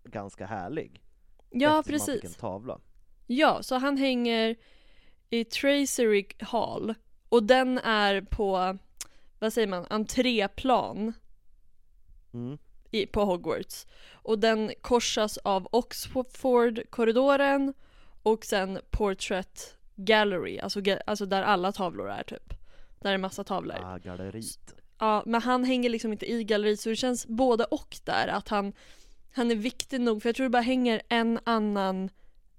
[0.03, 1.01] ganska härlig.
[1.49, 2.35] Ja, eftersom Han fick precis.
[2.35, 2.79] en tavla.
[3.27, 4.55] Ja, så han hänger
[5.29, 6.93] i Tracery Hall
[7.29, 8.77] och den är på,
[9.39, 11.13] vad säger man, entréplan
[12.33, 12.57] Mm.
[12.91, 13.87] I, på Hogwarts.
[14.13, 17.73] Och den korsas av Oxford-korridoren
[18.23, 22.53] och sen Portrait Gallery, alltså, alltså där alla tavlor är typ.
[22.99, 23.77] Där är massa tavlor.
[23.83, 24.75] Ah, galleriet.
[24.99, 28.49] Ja, men han hänger liksom inte i galleriet så det känns både och där att
[28.49, 28.73] han,
[29.31, 32.09] han är viktig nog för jag tror det bara hänger en annan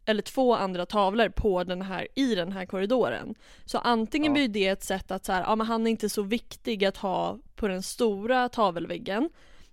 [0.05, 3.35] eller två andra tavlor på den här, i den här korridoren.
[3.65, 4.35] Så antingen Ja.
[4.35, 6.97] blir det ett sätt att så här, ja men han är inte så viktig att
[6.97, 9.31] ha på den stora tavelväggen.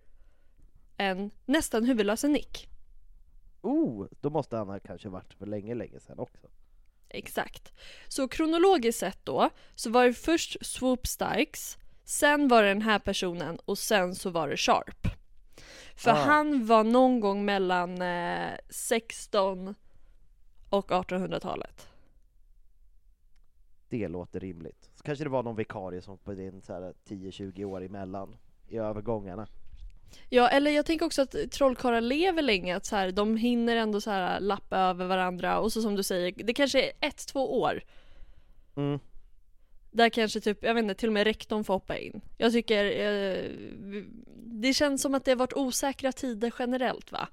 [0.97, 2.68] än nästan huvudlösa Nick.
[3.66, 6.46] Oh, då måste han ha kanske varit för länge, länge sedan också.
[7.08, 7.72] Exakt.
[8.08, 12.98] Så kronologiskt sett då, så var det först Swoop Starks, sen var det den här
[12.98, 15.06] personen och sen så var det Sharp.
[15.96, 16.14] För Ah.
[16.14, 19.74] han var någon gång mellan eh, 16
[20.70, 21.88] och 1800-talet.
[23.88, 24.90] Det låter rimligt.
[24.94, 28.36] Så kanske det var någon vikarie som hoppade in så här 10-20 år emellan
[28.68, 29.46] i övergångarna.
[30.28, 34.00] Ja, eller jag tänker också att trollkarlar lever länge, att så här, de hinner ändå
[34.00, 37.61] så här lappa över varandra och så som du säger, det kanske är ett, två
[37.61, 37.82] år.
[38.76, 38.98] Mm.
[39.90, 42.20] Där kanske typ, jag vet inte, till och med rektorn får hoppa in.
[42.38, 43.44] Jag tycker, eh,
[44.36, 47.28] det känns som att det har varit osäkra tider generellt va?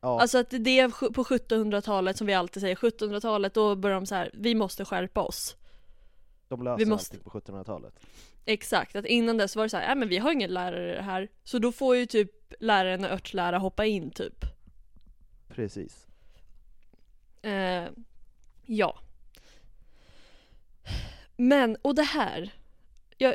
[0.00, 4.06] Ja, Alltså att det är på 1700-talet som vi alltid säger, 1700-talet då börjar de
[4.06, 5.56] så här, vi måste skärpa oss.
[6.48, 7.94] de löser vi måste- allting på 1700-talet.
[8.48, 11.28] Exakt, att innan dess var det så här, nej men vi har ingen lärare här.
[11.44, 12.30] Så då får ju typ
[12.60, 14.44] läraren och örtlära hoppa in typ.
[15.48, 16.06] Precis.
[17.42, 17.84] Eh,
[18.66, 18.98] ja.
[21.36, 22.54] Men, och det här.
[23.18, 23.34] Jag,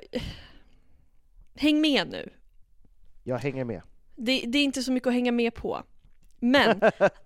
[1.56, 2.30] häng med nu.
[3.24, 3.82] Jag hänger med.
[4.16, 5.84] Det, det är inte så mycket att hänga med på.
[6.40, 6.82] Men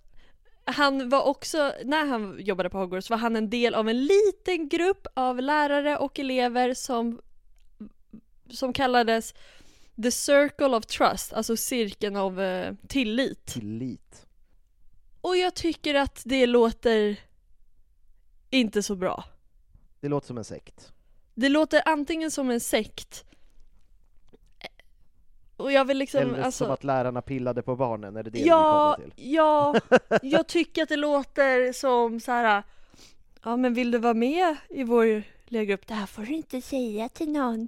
[0.65, 4.69] han var också, när han jobbade på Hogwarts var han en del av en liten
[4.69, 7.21] grupp av lärare och elever som,
[8.50, 9.34] som kallades
[10.04, 13.45] The Circle of Trust, alltså cirkeln av eh, tillit.
[13.45, 14.26] Tillit.
[15.22, 17.20] Och jag tycker att det låter
[18.50, 19.24] inte så bra.
[20.00, 20.91] Det låter som en sekt.
[21.34, 23.26] Det låter antingen som en sekt
[25.58, 28.39] och jag vill liksom, Eller alltså, som att lärarna pillade på barnen, är det det
[28.39, 29.34] ja, du vill komma till?
[29.34, 29.76] ja,
[30.22, 32.64] jag tycker att det låter som så här.
[33.43, 35.88] ja men vill du vara med i vår lilla grupp?
[35.88, 37.68] Det här får du inte säga till någon.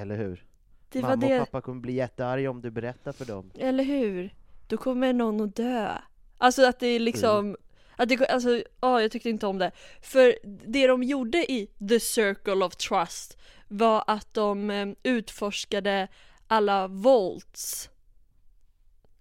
[0.00, 0.44] Eller hur?
[0.88, 3.50] Det Mamma det, och pappa kommer bli jättearga om du berättar för dem.
[3.58, 4.34] eller hur?
[4.66, 5.92] Då kommer någon att dö.
[6.38, 7.56] Alltså att det är liksom,
[7.96, 9.70] att det, alltså, ja jag tyckte inte om det.
[10.02, 10.34] För
[10.66, 13.38] det de gjorde i The Circle of Trust
[13.68, 16.08] var att de eh, utforskade
[16.46, 17.90] alla volts.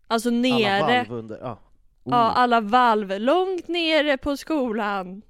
[0.08, 0.84] Alltså nere.
[0.84, 1.60] Alla valv under, ja.
[2.04, 2.14] Oh.
[2.14, 5.22] Ja, alla valv långt nere på skolan.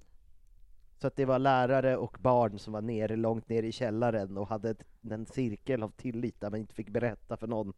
[1.01, 4.47] Så att det var lärare och barn som var nere, långt ner i källaren och
[4.47, 7.73] hade ett, en cirkel av tillit där man inte fick berätta för någon.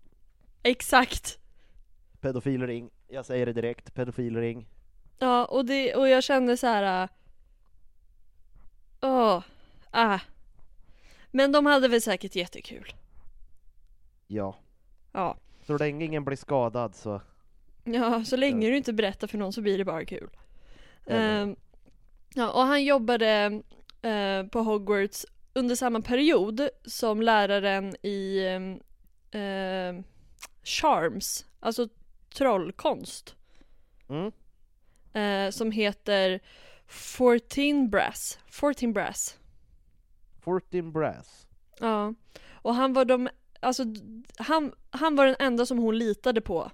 [0.64, 1.40] Exakt.
[2.22, 4.68] Pedofilring, jag säger det direkt, pedofilring.
[5.20, 7.04] Ja, och, det, och jag kände så här.
[7.04, 7.10] äh,
[9.02, 9.44] Åh,
[9.92, 10.20] ah.
[11.32, 12.94] Men de hade väl säkert jättekul.
[14.28, 14.56] Ja.
[15.12, 15.38] Ja.
[15.68, 17.22] Så länge ingen blir skadad så,
[17.84, 20.30] Ja, så länge du inte berättar för någon så blir det bara kul.
[21.08, 21.56] Ehm,
[22.36, 23.62] ja, och han jobbade
[24.02, 28.46] eh, på Hogwarts under samma period som läraren i
[29.32, 30.04] eh,
[30.64, 31.88] Charms, alltså
[32.36, 33.36] trollkonst,
[34.10, 34.32] mm.
[35.14, 36.40] eh, som heter
[36.88, 38.40] Fourteen Brass.
[38.50, 39.38] Fourteen Brass.
[40.44, 41.48] 14 brass.
[41.80, 42.14] Ja,
[42.52, 43.30] och han var de,
[43.60, 43.84] alltså
[44.38, 46.72] han, han var den enda som hon litade på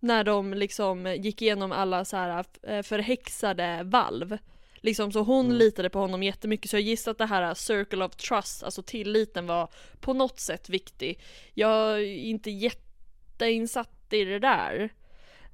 [0.00, 4.38] när de liksom gick igenom alla så här eh, förhäxade valv.
[4.82, 5.56] Liksom så hon Mm.
[5.58, 9.46] litade på honom jättemycket så jag gissar att det här circle of trust, alltså tilliten
[9.46, 9.68] var
[10.00, 11.20] på något sätt viktig.
[11.54, 14.82] Jag är inte jätteinsatt i det där.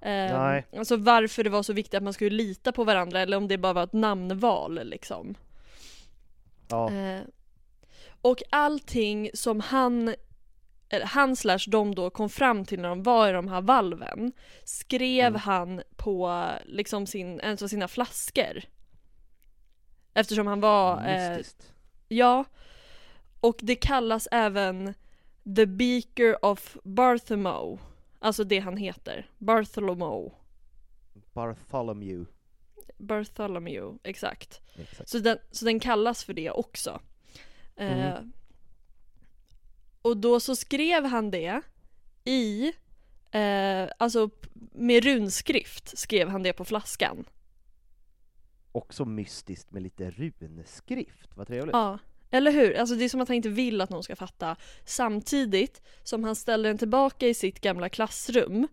[0.00, 0.66] Eh, Nej.
[0.76, 3.58] Alltså varför det var så viktigt att man skulle lita på varandra eller om det
[3.58, 5.34] bara var ett namnval liksom.
[6.68, 7.20] Ja, Eh,
[8.22, 10.14] och allting som han,
[10.88, 14.32] eller han slash de då kom fram till när de var i de här valven
[14.64, 15.40] skrev Mm.
[15.40, 18.62] han på liksom sin, en av sina flaskor.
[20.16, 21.72] Eftersom han var, eh, mystiskt.
[22.08, 22.44] ja.
[23.40, 24.94] Och det kallas även
[25.56, 27.82] The Beaker of Bartholomew.
[28.18, 29.30] Alltså det han heter.
[29.38, 30.30] Bartholomew.
[31.32, 32.26] Bartholomew.
[32.98, 34.60] Bartholomew, exakt.
[34.76, 35.08] Exakt.
[35.08, 37.00] Så den, så den kallas för det också.
[37.76, 38.32] Eh, Mm.
[40.02, 41.60] och då så skrev han det
[42.24, 42.72] i,
[43.30, 44.30] eh, alltså
[44.72, 47.24] med runskrift skrev han det på flaskan.
[48.76, 51.72] Också mystiskt med lite runskrift, vad trevligt.
[51.72, 51.98] Ja,
[52.30, 52.76] eller hur?
[52.76, 54.56] Alltså det är som att han inte vill att någon ska fatta.
[54.84, 58.68] Samtidigt som han ställer den tillbaka i sitt gamla klassrum.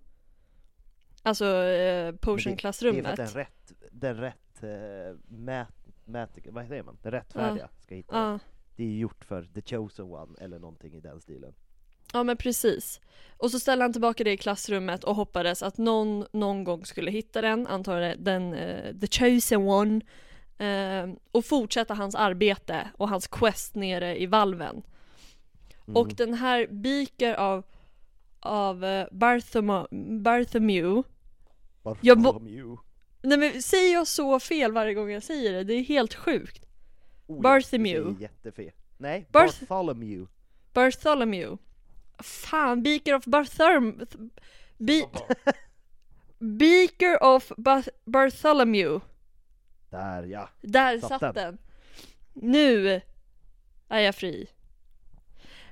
[1.24, 3.06] Alltså eh, Men det- är för potion-klassrummet.
[3.06, 6.98] att den rätt, den rätt, eh, mät, mät, vad säger man?
[7.02, 8.20] Den rättfärdiga ska hitta det.
[8.20, 8.40] Ja,
[8.76, 11.54] det är gjort för the chosen one, eller någonting i den stilen.
[12.14, 13.00] Ja men precis.
[13.38, 17.12] Och så ställde han tillbaka det i klassrummet och hoppades att någon någon gång skulle
[17.12, 20.02] hitta den, antagligen den eh, the chosen one,
[20.58, 24.84] eh, och fortsätta hans arbete och hans quest nere i valven.
[25.88, 25.98] Mm.
[25.98, 27.64] Och den här beaker av,
[28.40, 29.88] av eh, Bartholomew,
[30.22, 31.04] Bartholomew
[31.84, 32.78] Bartholomew.
[33.22, 35.64] Nej men säger jag så fel varje gång jag säger det?
[35.64, 36.66] Det är helt sjukt.
[37.28, 38.24] Oh, Bartholomew.
[38.24, 38.72] Jättefel.
[38.98, 40.28] Nej, Barth- Bartholomew.
[40.74, 41.58] Bartholomew.
[42.20, 44.06] Fan, Beaker of Bartholomew.
[44.78, 45.08] Be-
[46.40, 49.06] Beaker of Bar- Bartholomew.
[49.90, 50.50] Där ja.
[50.62, 51.34] Där Satt satt den.
[51.36, 51.58] den.
[52.34, 53.02] Nu
[53.90, 54.48] är jag fri.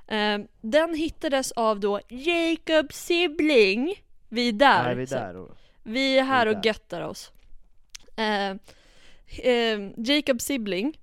[0.06, 3.94] Ehm, den hittades av då Jacob Sibling.
[4.28, 4.84] Vi är där.
[4.84, 5.36] Nej, vi är där.
[5.36, 7.32] Och, Vi är här Vi är och göttar oss.
[8.16, 8.50] Eh,
[9.44, 10.98] eh, Jacob Sibling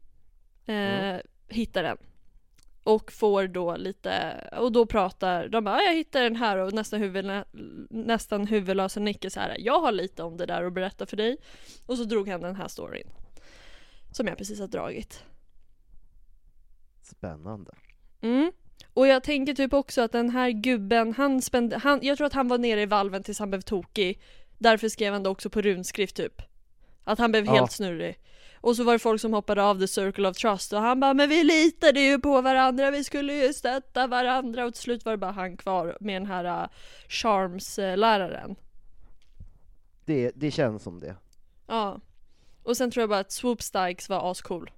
[0.66, 1.22] eh, Mm.
[1.48, 1.98] hittar den.
[2.90, 6.74] Och får då lite, och då pratar, de bara "Ja, jag hittade den här och
[6.74, 7.26] nästan, huvud,
[7.90, 9.56] nästan huvudlösa Nicke så här.
[9.60, 11.38] jag har lite om det där att berätta för dig.
[11.86, 13.08] Och så drog han den här storyn.
[14.12, 15.24] Som jag precis har dragit.
[17.02, 17.72] spännande.
[18.22, 18.52] Mm.
[18.94, 22.34] Och jag tänker typ också att den här gubben, han spände, han, jag tror att
[22.34, 24.22] han var nere i valven tills han blev tokig.
[24.58, 26.42] Därför skrev han det också på runskrift typ.
[27.04, 27.54] Att han blev Ja.
[27.54, 28.16] helt snurrig.
[28.62, 31.14] Och så var det folk som hoppade av the circle of trust och han bara
[31.14, 35.12] 'Men vi litade ju på varandra, vi skulle ju stötta varandra' och till slut var
[35.12, 36.70] det bara han kvar med den här uh,
[37.08, 38.56] charms-läraren.
[40.06, 41.16] Det, det känns som det.
[41.68, 42.00] Ja.
[42.64, 44.72] Och sen tror jag bara att Swoop Stikes var ascool.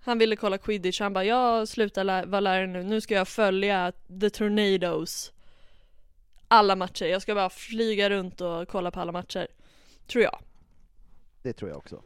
[0.00, 3.28] Han ville kolla quidditch, han bara 'Jag slutar lä- vara lärare nu, nu ska jag
[3.28, 5.30] följa the tornadoes'
[6.48, 9.46] Alla matcher, jag ska bara flyga runt och kolla på alla matcher.
[10.06, 10.38] Tror jag.
[11.42, 12.02] Det tror jag också.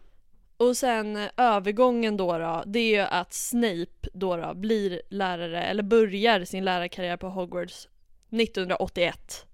[0.59, 5.83] Och sen övergången då, då det är ju att Snape då, då blir lärare, eller
[5.83, 7.89] börjar sin lärarkarriär på Hogwarts
[8.31, 9.47] 1981.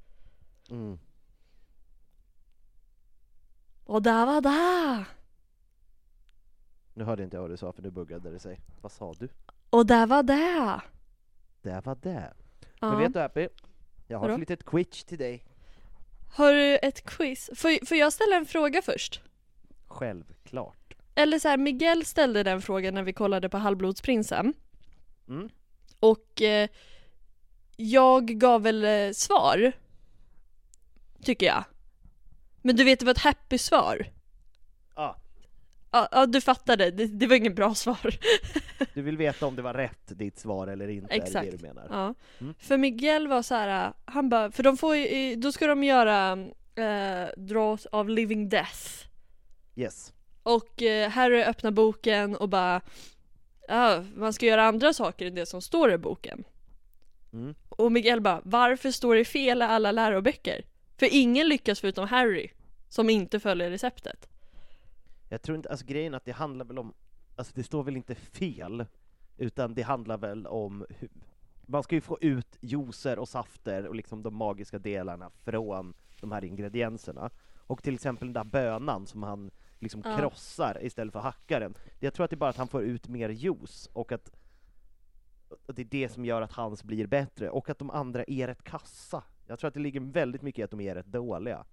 [0.71, 0.99] Mm.
[3.85, 5.05] Och där var det!
[6.95, 8.61] Nu hörde inte jag vad du sa för nu buggade det sig.
[8.81, 9.29] Vad sa du?
[9.71, 10.81] Och där var det!
[11.63, 12.33] Det var det.
[12.81, 12.91] Ja.
[12.91, 13.49] Men vet du Happy?
[14.07, 14.35] Jag har Vadå?
[14.35, 15.45] ett litet quiz till dig.
[16.33, 17.51] Har du ett quiz?
[17.55, 19.23] Får, får jag ställa en fråga först?
[19.87, 20.84] Självklart.
[21.15, 24.55] Eller så här, Miguel ställde den frågan när vi kollade på Halvblodsprinsen.
[25.29, 25.49] Mm.
[26.01, 26.69] Och eh,
[27.77, 29.73] jag gav väl eh, svar.
[31.23, 31.65] Tycker jag.
[32.63, 34.07] Men du vet, det var ett happy svar.
[34.95, 35.15] Ah,
[35.95, 38.19] Ja, ja du fattade, det, det var inget bra svar.
[38.95, 41.51] du vill veta om det var rätt, ditt svar eller inte, är det Exakt.
[41.51, 41.87] det du menar?
[41.91, 42.15] Ja.
[42.41, 42.55] Mm.
[42.59, 46.33] För Miguel var så här, han bara, för de får ju, då ska de göra
[46.75, 49.07] eh, Draws of Living Death.
[49.77, 50.13] Yes.
[50.45, 52.81] Och eh, Harry öppnar boken och bara,
[53.69, 56.45] ja, man ska göra andra saker än det som står i boken.
[57.33, 57.55] Mm.
[57.69, 60.65] Och Miguel bara, varför står det fel i alla läroböcker?
[60.97, 62.51] För ingen lyckas förutom Harry,
[62.89, 64.29] som inte följer receptet.
[65.29, 66.95] Jag tror inte, alltså grejen är att det handlar väl om,
[67.37, 68.87] alltså det står väl inte fel,
[69.37, 71.09] utan det handlar väl om hur,
[71.67, 76.33] man ska ju få ut juicer och safter och liksom de magiska delarna från de
[76.33, 77.31] här ingredienserna.
[77.67, 79.51] Och till exempel den där bönan som han
[79.85, 80.17] liksom Ja.
[80.17, 81.75] krossar istället för hackar den.
[82.01, 84.31] Jag tror att det är bara att han får ut mer juice, och att,
[85.67, 88.47] att det är det som gör att hans blir bättre, och att de andra är
[88.47, 89.23] rätt kassa.
[89.47, 91.65] Jag tror att det ligger väldigt mycket i att de är rätt dåliga.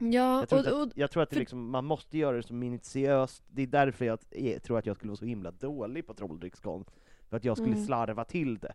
[0.00, 2.42] Ja, Jag tror, och, och, att, jag tror att för- liksom, man måste göra det
[2.42, 6.06] så minutiöst, det är därför jag är, tror att jag skulle vara så himla dålig
[6.06, 6.90] på trolldryckskonst,
[7.28, 7.86] för att jag skulle Mm.
[7.86, 8.74] slarva till det.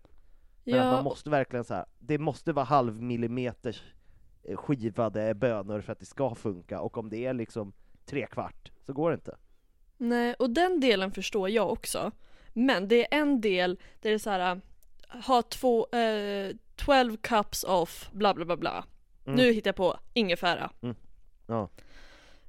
[0.64, 3.84] Men att ja, man måste verkligen så här, det måste vara halv millimeters
[4.44, 7.74] eh, skivade bönor för att det ska funka, och om det är liksom
[8.06, 9.36] tre kvart, så går det inte.
[9.98, 12.12] nej, och den delen förstår jag också.
[12.54, 14.62] Men det är en del där det är så här,
[15.28, 18.86] ha två, eh, 12 cups of bla bla bla bla.
[19.26, 19.36] Mm.
[19.36, 20.72] Nu hittar jag på ingefära.
[21.48, 21.70] Ja.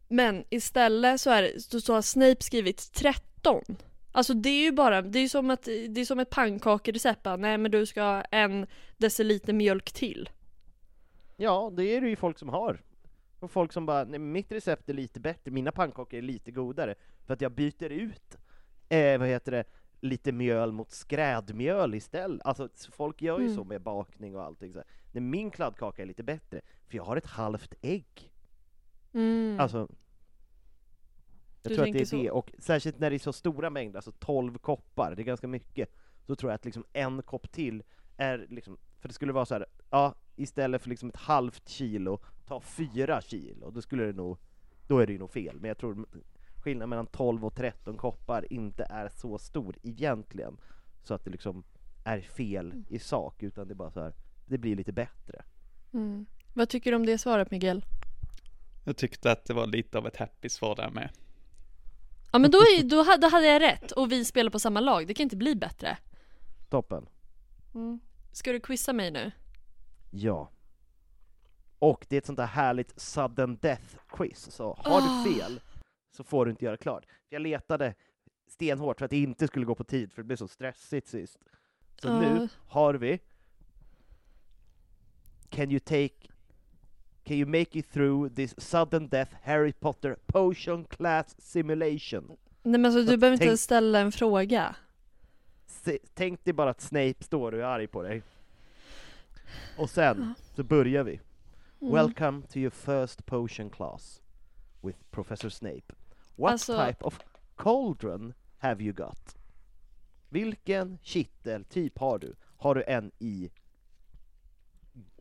[0.09, 3.63] Men istället så är det, så, har Snape skrivit 13.
[4.13, 7.27] Alltså det är ju bara, det är ju som, att, det är som ett pannkakerecept
[7.39, 10.31] nej men du ska ha en deciliter mjölk till.
[11.37, 12.83] Ja, det är det ju folk som har.
[13.45, 16.95] Och folk som bara, nej, mitt recept är lite bättre, mina pannkakor är lite godare,
[17.27, 18.37] för att jag byter ut,
[18.89, 19.65] eh, vad heter det,
[20.01, 22.47] lite mjöl mot skrädmjöl istället.
[22.47, 23.57] Alltså folk gör ju Mm.
[23.57, 24.87] så med bakning och allting så här.
[25.13, 28.33] Nej, min kladdkaka är lite bättre, för jag har ett halvt ägg.
[29.13, 29.61] Mm.
[29.61, 29.89] Alltså, jag
[31.71, 32.17] Du tror att det är så.
[32.17, 35.49] det, och särskilt när det är så stora mängder, alltså 12 koppar, det är ganska
[35.49, 35.89] mycket,
[36.27, 37.83] så tror jag att liksom en kopp till
[38.17, 42.19] är liksom, för det skulle vara så här, ja, istället för liksom ett halvt kilo,
[42.47, 44.39] ta fyra kilo, då skulle det nog,
[44.87, 46.07] då är det ju nog fel, men jag tror
[46.63, 50.57] skillnaden mellan 12 och 13 koppar inte är så stor egentligen,
[51.03, 51.65] så att det liksom
[52.05, 54.15] är fel i sak, utan det är bara så här,
[54.47, 55.45] det blir lite bättre.
[55.93, 56.27] Mm.
[56.55, 57.85] Vad tycker du om det svaret Miguel?
[58.85, 61.11] Jag tyckte att det var lite av ett happy svar där med.
[62.33, 65.07] Ja men då, är, då, då hade jag rätt och vi spelar på samma lag,
[65.07, 65.99] det kan inte bli bättre.
[66.69, 67.07] Toppen.
[67.75, 68.01] Mm.
[68.33, 69.31] Ska du quizza mig nu?
[70.11, 70.51] Ja.
[71.79, 75.23] Och det är ett sånt där härligt sudden death-quiz, så har Ah.
[75.25, 75.61] du fel
[76.17, 77.07] så får du inte göra klart.
[77.29, 77.95] Jag letade
[78.49, 81.39] stenhårt för att det inte skulle gå på tid, för det blev så stressigt sist.
[82.03, 82.21] Så Ja.
[82.21, 83.19] nu har vi
[85.49, 86.15] Can you take
[87.25, 92.37] Can you make it through this sudden death Harry Potter potion class simulation?
[92.63, 94.77] Nej men alltså Så du behöver inte tänk- ens ställa en fråga.
[95.67, 98.23] Se, tänk dig bara att Snape står och är arg på dig.
[99.79, 101.21] Och sen så börjar vi.
[101.85, 101.91] Mm.
[101.91, 104.23] Welcome to your first potion class
[104.81, 105.93] with Professor Snape.
[106.37, 107.19] What Alltså- type of
[107.57, 109.37] cauldron have you got?
[110.29, 112.37] Vilken kitteltyp har du?
[112.57, 113.51] Har du en i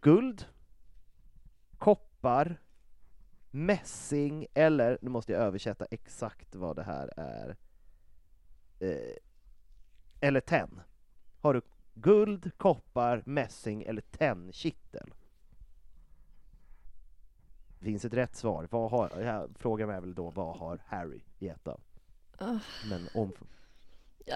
[0.02, 0.46] guld,
[1.78, 2.62] koppar,
[3.52, 7.56] mässing eller, nu måste jag översätta exakt vad det här är,
[8.80, 9.16] eh,
[10.22, 10.82] eller tenn.
[11.40, 11.62] Har du
[11.94, 15.14] guld, koppar, mässing eller tennkittel?
[17.84, 18.68] Finns ett rätt svar.
[18.72, 21.82] Vad har, frågan är väl då, vad har Harry i ettan?
[22.38, 22.60] Ah.
[22.90, 23.32] Men om...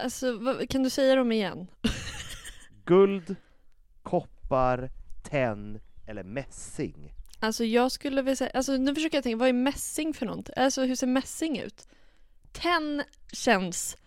[0.03, 1.67] Alltså, vad, kan du säga dem igen?
[2.85, 3.35] Guld,
[4.03, 4.89] koppar,
[5.23, 7.13] tenn eller mässing?
[7.39, 10.53] Alltså jag skulle väl säga, alltså nu försöker jag tänka, vad är mässing för någonting?
[10.57, 11.87] Alltså hur ser mässing ut?
[12.51, 13.97] Tenn känns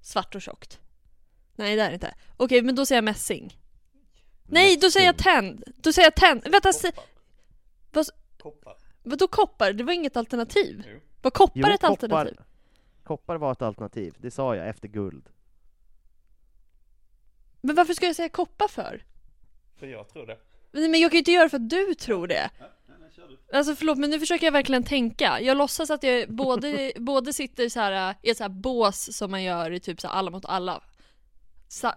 [0.00, 0.80] svart och tjockt.
[1.56, 2.14] Nej det är det inte.
[2.36, 3.56] Okej men då säger jag mässing.
[4.46, 5.62] Nej då säger jag tenn!
[5.76, 6.52] Då säger jag tenn!
[6.52, 6.92] Vänta, se,
[7.92, 8.06] vad,
[8.40, 8.76] Koppar.
[9.02, 9.72] vadå koppar?
[9.72, 10.84] Det var inget alternativ.
[10.92, 11.00] Jo.
[11.22, 12.36] Var koppar Jo, ett koppar, alternativ?
[13.02, 15.28] koppar var ett alternativ, det sa jag efter guld.
[17.60, 19.04] Men varför ska jag säga koppar för?
[19.76, 20.38] För jag tror det.
[20.72, 22.50] Men jag kan ju inte göra för att du tror det.
[23.52, 25.40] Alltså förlåt men nu försöker jag verkligen tänka.
[25.40, 29.30] Jag låtsas att jag både, både sitter så här i ett så här bås som
[29.30, 30.82] man gör i typ så här alla mot alla.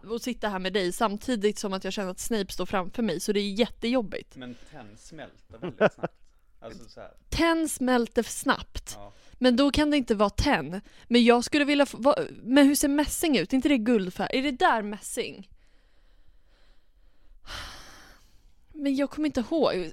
[0.10, 3.20] Och sitter här med dig samtidigt som att jag känner att Snape står framför mig
[3.20, 4.36] så det är jättejobbigt.
[4.36, 6.23] Men tenn smälter väldigt snabbt.
[6.64, 7.12] Alltså så här.
[7.30, 8.94] Tenn smälter snabbt.
[9.00, 9.14] Ja.
[9.34, 10.82] Men då kan det inte vara tenn.
[11.08, 13.54] Men jag skulle vilja få, men hur ser mässing ut?
[13.54, 14.40] Är inte det guldfärg?
[14.40, 15.50] Är det där mässing?
[18.74, 19.92] Men jag kommer inte ihåg.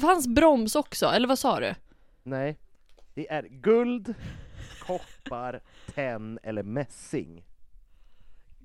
[0.00, 1.06] Fanns broms också?
[1.06, 1.74] Eller vad sa du?
[2.22, 2.58] Nej,
[3.14, 4.14] det är guld,
[4.80, 5.62] koppar,
[5.94, 7.44] tenn eller mässing.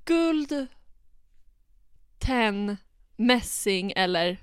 [0.05, 0.67] Guld,
[2.19, 2.77] tenn,
[3.15, 4.37] mässing eller...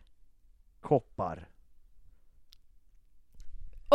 [0.81, 1.49] Koppar.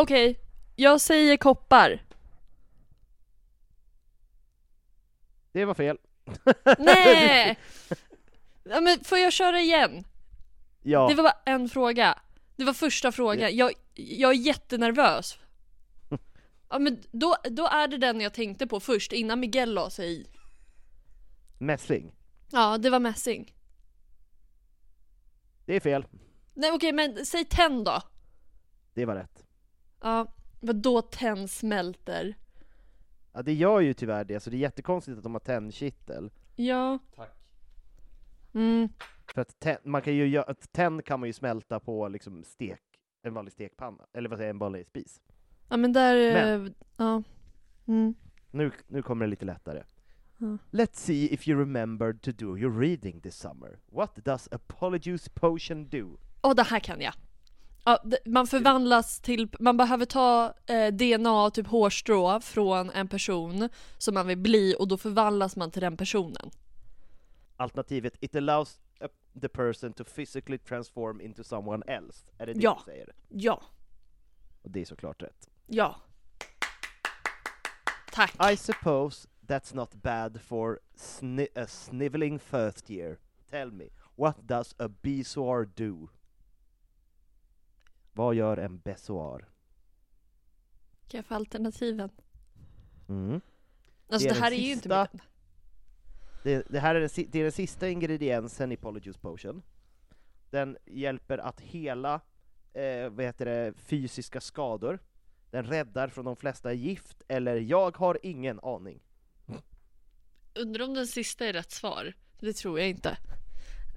[0.02, 0.40] Okej,
[0.76, 2.04] jag säger koppar.
[5.52, 5.98] Det var fel.
[6.80, 7.58] Nej!
[8.64, 10.04] Ja, men får jag köra igen?
[10.84, 12.20] Ja, Det var bara en fråga.
[12.56, 13.56] Det var första frågan.
[13.58, 15.38] Jag, jag är jättenervös.
[16.70, 20.22] Ja men då, då är det den jag tänkte på först innan Miguel la sig
[20.22, 20.28] i.
[21.58, 22.12] mässing.
[22.52, 23.54] Ja, det var mässing.
[25.66, 26.06] Det är fel.
[26.54, 28.02] Nej okej men säg tenn då.
[28.94, 29.44] Det var rätt.
[30.02, 32.36] Ja, vad då tenn smälter?
[33.34, 36.32] Ja, det gör ju tyvärr det, så det är jättekonstigt att de har tennkittel.
[36.56, 37.00] Ja.
[37.16, 37.32] Tack.
[38.54, 38.90] Mm.
[39.34, 42.82] För att tenn, man kan ju göra, tenn kan man ju smälta på liksom stek,
[43.22, 45.22] en vanlig stekpanna, eller vad säger jag, en vanlig spis.
[45.70, 47.24] Ja men där, Men- eh, ja.
[47.88, 48.14] Mm.
[48.52, 49.84] Nu, nu kommer det lite lättare.
[50.38, 50.58] Ja.
[50.72, 53.80] Let's see if you remembered to do your reading this summer.
[53.92, 56.18] What does a polyjuice potion do?
[56.42, 57.14] Åh, det här kan jag.
[57.84, 64.14] Ja, man förvandlas till, man behöver ta eh, DNA, typ hårstrå, från en person som
[64.14, 66.50] man vill bli och då förvandlas man till den personen.
[67.58, 68.80] Alternativet, it allows
[69.42, 72.32] the person to physically transform into someone else.
[72.38, 72.82] Är det det Ja.
[72.86, 73.14] du säger?
[73.30, 73.62] Ja,
[74.62, 75.50] Och det är såklart rätt.
[75.66, 75.96] ja.
[78.12, 78.52] Tack.
[78.54, 83.18] I suppose that's not bad for sni a sniveling first year.
[83.50, 86.08] Tell me, what does a besoar do?
[88.20, 88.78] Vad gör en
[91.18, 92.10] jag få alternativen?
[93.10, 93.42] Mm.
[94.10, 95.08] Alltså Det det, är här är ju inte sista.
[95.14, 95.22] mitt...
[96.44, 99.64] Det, det här är den, si- det är den sista ingrediensen i Polyjuice Potion.
[100.50, 102.22] Den hjälper att hela
[102.74, 105.00] eh, vad heter det, fysiska skador.
[105.52, 109.00] Den räddar från de flesta gift, eller jag har ingen aning.
[110.56, 112.14] Undrar om den sista är rätt svar?
[112.40, 113.18] Det tror jag inte.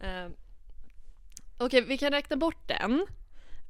[0.02, 0.28] Eh,
[1.58, 3.06] Okej, vi kan räkna bort den.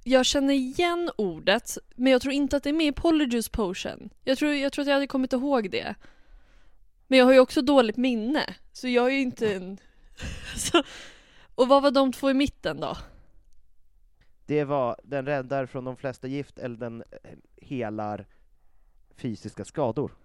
[0.05, 4.11] Jag känner igen ordet, men jag tror inte att det är med i Polyjuice Potion.
[4.25, 5.95] Jag tror, jag tror att jag hade kommit ihåg det.
[7.07, 9.79] Men jag har ju också dåligt minne, så jag är ju inte en...
[10.57, 10.83] så,
[11.55, 12.97] och vad var de två i mitten då?
[14.47, 18.27] Det var den räddar från de flesta gift eller den eh, helar
[19.17, 20.17] fysiska skador.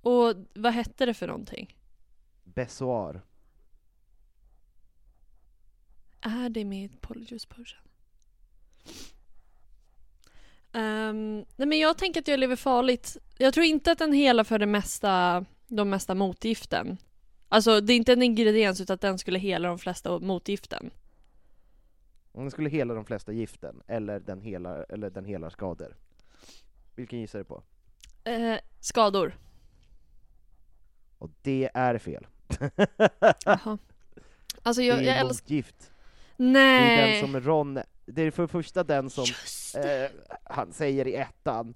[0.00, 1.76] Och vad hette det för någonting?
[2.44, 3.22] Bessoar.
[6.20, 7.91] Är det med i Polyjuice Potion?
[10.72, 13.16] Ehm, nej men jag tänker att jag lever farligt.
[13.38, 16.96] Jag tror inte att den hela för det mesta, de mesta motgiften.
[17.48, 20.90] Alltså det är inte en ingrediens utan att den skulle hela de flesta motgiften.
[22.32, 25.96] Om den skulle hela de flesta giften, eller den helar, eller den helar skador.
[26.94, 27.62] Vilken gissar du på?
[28.24, 29.36] Eh, skador.
[31.18, 32.26] Och det är fel.
[33.44, 33.78] Jaha.
[34.62, 35.44] Alltså jag, det jag är älskar...
[35.44, 35.92] motgift.
[36.36, 37.12] Det är Nej!
[37.12, 37.78] den som Ron,
[38.14, 39.24] det är för det första den som
[39.74, 40.04] det.
[40.04, 40.10] eh,
[40.44, 41.74] han säger i ettan.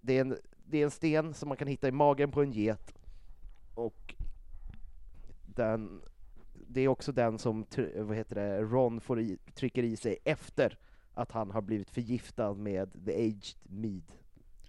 [0.00, 2.52] Det är, en, det är en sten som man kan hitta i magen på en
[2.52, 2.94] get.
[3.74, 4.14] Och
[5.46, 6.02] den,
[6.54, 7.66] det är också den som
[7.96, 10.78] vad heter det, Ron får i, trycker i sig efter
[11.14, 14.12] att han har blivit förgiftad med the aged mead.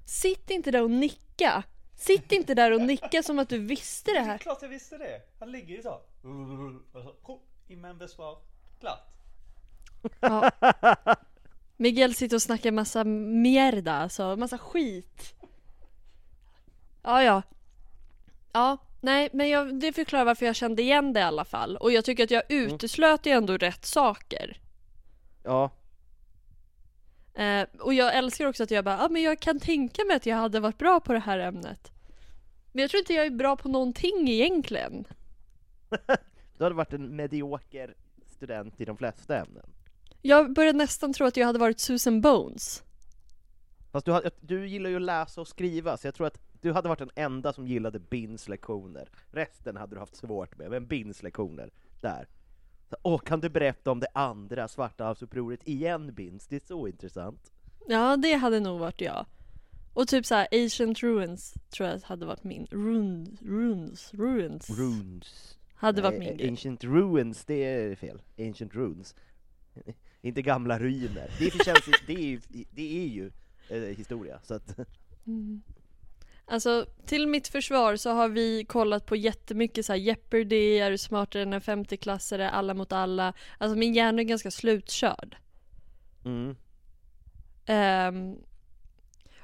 [0.05, 1.63] Sitt inte där och nicka!
[1.95, 4.37] Sitt inte där och nicka som att du visste det här.
[4.37, 5.21] klart jag visste det.
[5.39, 5.93] Han ligger ju så.
[6.93, 8.37] Och så, pro, in med en besvar.
[8.79, 8.99] Klart.
[10.19, 10.51] Ja.
[11.77, 15.35] Miguel sitter och snackar massa mierda, alltså massa skit.
[17.03, 17.41] Ja, ja.
[18.51, 21.77] Ja, nej, men jag, det förklarar varför jag kände igen det i alla fall.
[21.77, 24.61] Och jag tycker att jag uteslöt ju ändå rätt saker.
[25.43, 25.71] Ja,
[27.39, 30.15] Eh, och jag älskar också att jag bara, ja ah, men jag kan tänka mig
[30.15, 31.91] att jag hade varit bra på det här ämnet.
[32.71, 35.05] Men jag tror inte jag är bra på någonting egentligen.
[36.57, 37.95] du hade varit en medioker
[38.25, 39.69] student i de flesta ämnen.
[40.21, 42.83] Jag började nästan tro att jag hade varit Susan Bones.
[43.91, 46.89] Fast du, du gillar ju att läsa och skriva, så jag tror att du hade
[46.89, 49.09] varit den enda som gillade Bins lektioner.
[49.31, 51.71] Resten hade du haft svårt med, men Bins lektioner,
[52.01, 52.27] där.
[52.89, 56.47] Så, Åh, kan du berätta om det andra svarthavsupproret igen Bins?
[56.47, 57.51] Det är så intressant.
[57.87, 59.25] Ja, det hade nog varit jag.
[59.93, 62.67] Och typ så här Ancient Ruins tror jag hade varit min.
[62.71, 64.69] Runes, runes, ruins.
[64.69, 65.57] Runes.
[65.73, 66.49] Hade varit Nej, min grej.
[66.49, 68.21] Ancient Ruins, det är fel.
[68.37, 69.15] Ancient Runes.
[70.21, 71.29] Inte gamla ruiner.
[71.39, 72.41] Det, är för det är ju,
[72.71, 73.31] det är ju
[73.69, 74.77] eh, historia, så att...
[75.27, 75.61] Mm.
[76.45, 80.97] Alltså, till mitt försvar så har vi kollat på jättemycket så här Jeopardy, Är du
[80.97, 83.33] smartare än en 50-klassare, Alla mot alla.
[83.57, 85.37] Alltså min hjärna är ganska slutkörd.
[86.25, 86.55] Mm.
[87.65, 88.35] Ehm,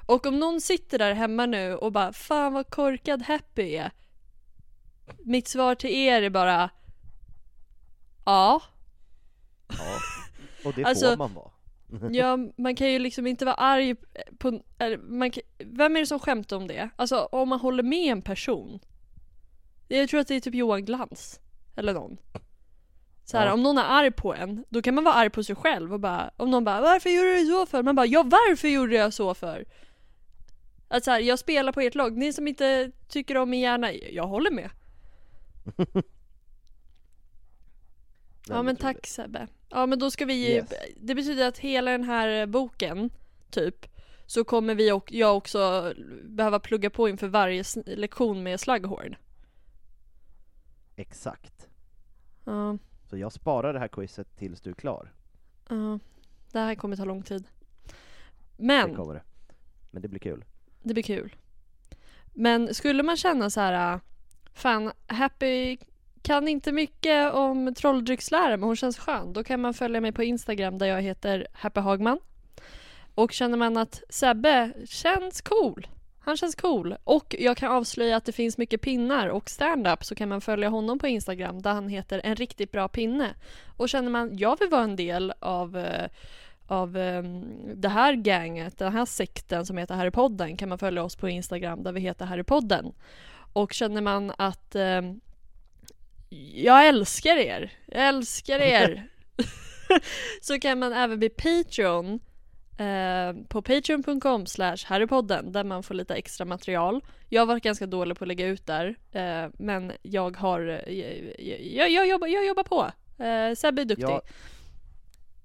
[0.06, 3.90] och om någon sitter där hemma nu och bara Fan vad korkad Happy är.
[5.24, 6.70] Mitt svar till er är bara
[8.24, 8.62] Ja.
[9.68, 9.98] Ja.
[10.66, 11.50] Och det Alltså, får man vara.
[12.12, 13.94] Ja, man kan ju liksom inte vara arg
[14.38, 16.90] på, eller man kan, vem är det som skämtar om det?
[16.96, 18.80] Alltså om man håller med en person.
[19.88, 21.40] Jag tror att det är typ Johan Glans,
[21.76, 22.16] eller någon.
[23.24, 23.52] Så här, Ja.
[23.52, 26.00] om någon är arg på en, då kan man vara arg på sig själv och
[26.00, 29.12] bara, om någon bara 'Varför gjorde du så för?' Man bara 'Ja, varför gjorde jag
[29.14, 29.64] så för?'
[30.88, 33.92] Att så här, jag spelar på ert lag, ni som inte tycker om min hjärna,
[33.92, 34.70] jag håller med.
[38.48, 39.46] Ja men tack Sebbe.
[39.68, 40.72] Ja men då ska vi Yes.
[40.96, 43.10] Det betyder att hela den här boken,
[43.50, 43.86] typ,
[44.26, 45.92] så kommer vi och jag också
[46.24, 49.16] behöva plugga på inför varje lektion med slugghorn.
[50.96, 51.68] Exakt.
[52.44, 52.78] Ja,
[53.10, 55.12] Så jag sparar det här quizet tills du är klar.
[55.68, 55.98] ja.
[56.52, 57.44] Det här kommer ta lång tid.
[57.84, 57.92] Det
[58.64, 59.22] Men, kommer det.
[59.90, 60.44] Men det blir kul.
[60.82, 61.36] det blir kul.
[62.34, 64.00] Men skulle man känna så här,
[64.54, 65.78] fan, Happy
[66.26, 69.32] kan inte mycket om trolldryckslära men hon känns skön.
[69.32, 72.18] Då kan man följa mig på Instagram där jag heter Happy Hagman.
[73.14, 75.86] Och känner man att Sebbe känns cool,
[76.20, 80.14] han känns cool och jag kan avslöja att det finns mycket pinnar och stand-up så
[80.14, 83.34] kan man följa honom på Instagram där han heter en riktigt bra pinne.
[83.76, 86.08] Och känner man jag vill vara en del av eh,
[86.68, 87.44] av um,
[87.74, 91.82] det här gänget, den här sekten som heter Harrypodden kan man följa oss på Instagram
[91.82, 92.92] där vi heter Harrypodden.
[93.52, 95.20] Och känner man att um,
[96.54, 99.08] jag älskar er, jag älskar er
[100.40, 102.20] så kan man även bli Patreon
[102.78, 107.04] eh, på patreon.com slash harrypodden där man får lite extra material.
[107.28, 111.62] Jag har varit ganska dålig på att lägga ut där eh, men jag har, jag,
[111.62, 112.90] jag, jag, jobbar, jag jobbar på.
[113.24, 114.04] Eh, Sebbe är duktig.
[114.04, 114.22] Ja,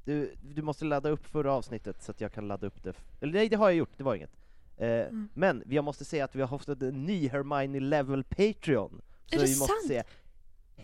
[0.06, 2.94] du, du måste ladda upp förra avsnittet så att jag kan ladda upp det.
[3.22, 4.32] Eller nej, det har jag gjort, det var inget.
[4.78, 5.30] Eh, Mm.
[5.34, 9.02] Men jag måste säga att vi har haft en ny Hermione Level Patreon.
[9.26, 9.88] Så Är det vi måste sant?
[9.88, 10.04] säga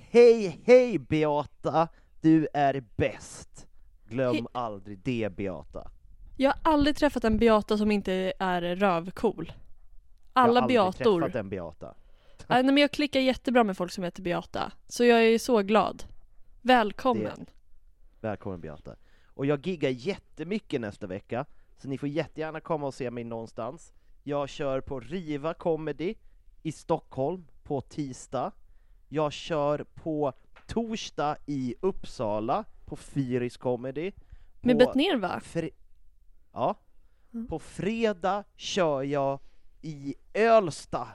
[0.10, 1.88] Hej, hej Beata!
[2.22, 3.68] Du är bäst!
[4.10, 5.92] Glöm He- aldrig det Beata.
[6.38, 9.46] Jag har aldrig träffat en beata som inte är rövcool.
[9.48, 11.22] Jag Alla har aldrig beator.
[11.22, 11.96] träffat en beata.
[12.48, 14.72] Nej, men jag klickar jättebra med folk som heter Beata.
[14.88, 16.04] Så jag är så glad.
[16.62, 17.46] Välkommen.
[18.22, 18.96] Välkommen Beata.
[19.26, 21.46] Och jag giggar jättemycket nästa vecka,
[21.78, 23.94] så ni får jättegärna komma och se mig någonstans.
[24.24, 26.16] Jag kör på Riva Comedy
[26.64, 28.52] i Stockholm på tisdag.
[29.10, 30.34] Jag kör på
[30.68, 34.12] torsdag i Uppsala på Fyris Comedy.
[34.62, 35.40] Med På Bettner va?
[35.44, 35.74] fre-
[36.54, 36.76] ja.
[37.50, 39.40] På fredag kör jag
[39.82, 41.08] i Ölsta,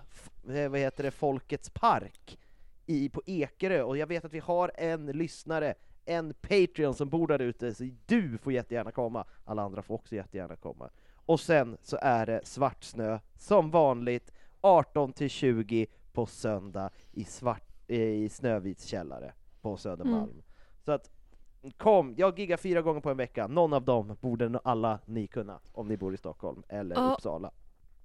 [0.49, 2.39] eh, vad heter det, Folkets Park
[2.87, 5.75] i, på Ekerö, och jag vet att vi har en lyssnare,
[6.05, 10.15] en Patreon som bor där ute, så du får jättegärna komma, alla andra får också
[10.15, 10.91] jättegärna komma.
[11.27, 18.87] Och sen så är det Svartsnö, som vanligt, 18-20 på söndag i, svart, i Snövits
[18.87, 20.43] källare på Södermalm.
[20.85, 21.11] Så att
[21.77, 25.61] Kom, jag giggar fyra gånger på en vecka, någon av dem borde alla ni kunna,
[25.73, 27.13] om ni bor i Stockholm eller Ja.
[27.13, 27.51] Uppsala.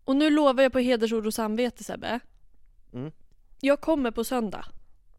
[0.04, 2.20] Och nu lovar jag på hedersord och samvete Sebbe.
[2.94, 3.12] Mm.
[3.62, 4.66] Jag kommer på söndag.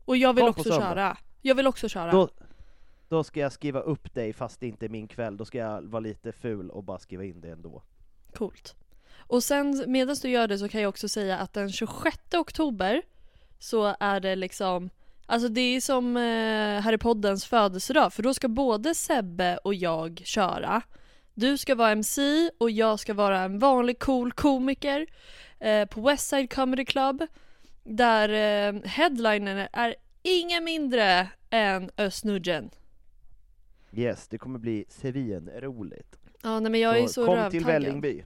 [0.04, 1.18] Och jag vill Kom också köra.
[1.42, 2.10] Jag vill också köra.
[2.10, 2.28] Då,
[3.08, 5.82] då ska jag skriva upp dig fast det inte är min kväll, då ska jag
[5.82, 7.82] vara lite ful och bara skriva in det ändå.
[8.34, 8.76] Coolt.
[9.16, 13.02] Och sen medan du gör det så kan jag också säga att den 26 oktober
[13.58, 14.90] så är det liksom
[15.30, 20.22] Alltså det är som eh, i poddens födelsedag för då ska både Sebbe och jag
[20.24, 20.82] köra.
[21.34, 25.06] Du ska vara MC och jag ska vara en vanlig cool komiker
[25.58, 27.26] eh, på Westside Comedy Club
[27.84, 32.70] där eh, headlinen är ingen mindre än Östnudgen.
[33.92, 36.18] Yes, det kommer bli svinroligt.
[36.42, 37.50] Ja nej men jag är så Kom rövtaggad.
[37.50, 38.24] till Vällingby.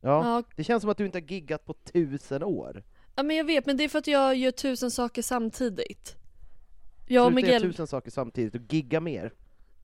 [0.00, 2.82] Ja, Ja, det känns som att du inte har giggat på tusen år.
[3.14, 6.16] Ja men jag vet, men det är för att jag gör tusen saker samtidigt.
[7.06, 9.32] Jag och Sluta göra Miguel, tusen saker samtidigt och gigga mer.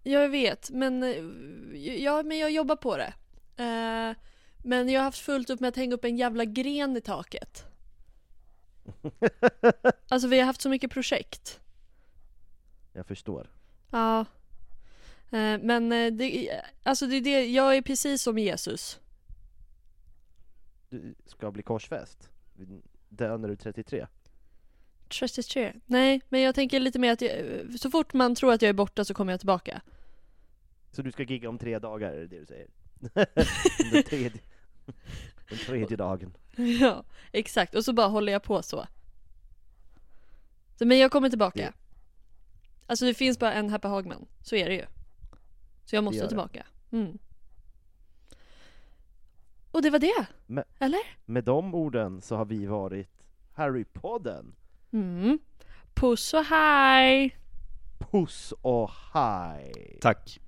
[0.03, 1.17] jag vet, men, eh,
[2.03, 3.15] ja, men jag jobbar på det.
[3.57, 4.17] Eh,
[4.65, 7.65] men jag har haft fullt upp med att hänga upp en jävla gren i taket.
[10.11, 11.61] Alltså vi har haft så mycket projekt.
[12.93, 13.51] Jag förstår.
[13.91, 14.21] Ja.
[15.31, 16.51] Eh, men eh, det,
[16.83, 19.01] alltså det är det, jag är precis som Jesus.
[20.91, 22.31] Du ska bli korsfäst.
[23.09, 24.07] Dö när du är 33.
[25.09, 25.73] 33.
[25.87, 27.31] Nej, men jag tänker lite mer att jag,
[27.81, 29.81] så fort man tror att jag är borta så kommer jag tillbaka.
[30.93, 32.67] Så du ska gigga om tre dagar, är det det du säger?
[33.93, 34.41] den, tredje,
[35.49, 36.33] den tredje dagen.
[36.81, 37.75] Ja, exakt.
[37.75, 38.87] Och så bara håller jag på så.
[40.79, 41.59] så men jag kommer tillbaka.
[41.61, 41.73] Det-
[42.87, 44.85] Alltså det finns bara en Happy Hagman, så är det ju.
[45.85, 46.67] Så jag måste tillbaka.
[46.91, 47.19] Mm.
[49.79, 50.27] Och det var det.
[50.47, 51.01] Men- Eller?
[51.25, 53.09] Med de orden så har vi varit
[53.55, 54.55] Harrypodden.
[54.93, 55.39] Mm.
[55.95, 57.39] Puss och hej!
[57.99, 59.99] Puss och hej!
[60.01, 60.41] Tack.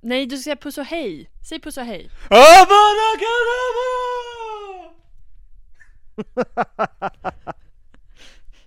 [0.00, 1.30] Nej, du ska säga puss och hej.
[1.48, 2.10] Säg puss och hej.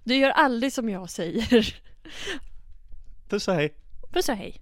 [0.04, 1.76] Du gör aldrig som jag säger.
[3.30, 3.74] Puss och hej.
[4.14, 4.62] Puss och hej.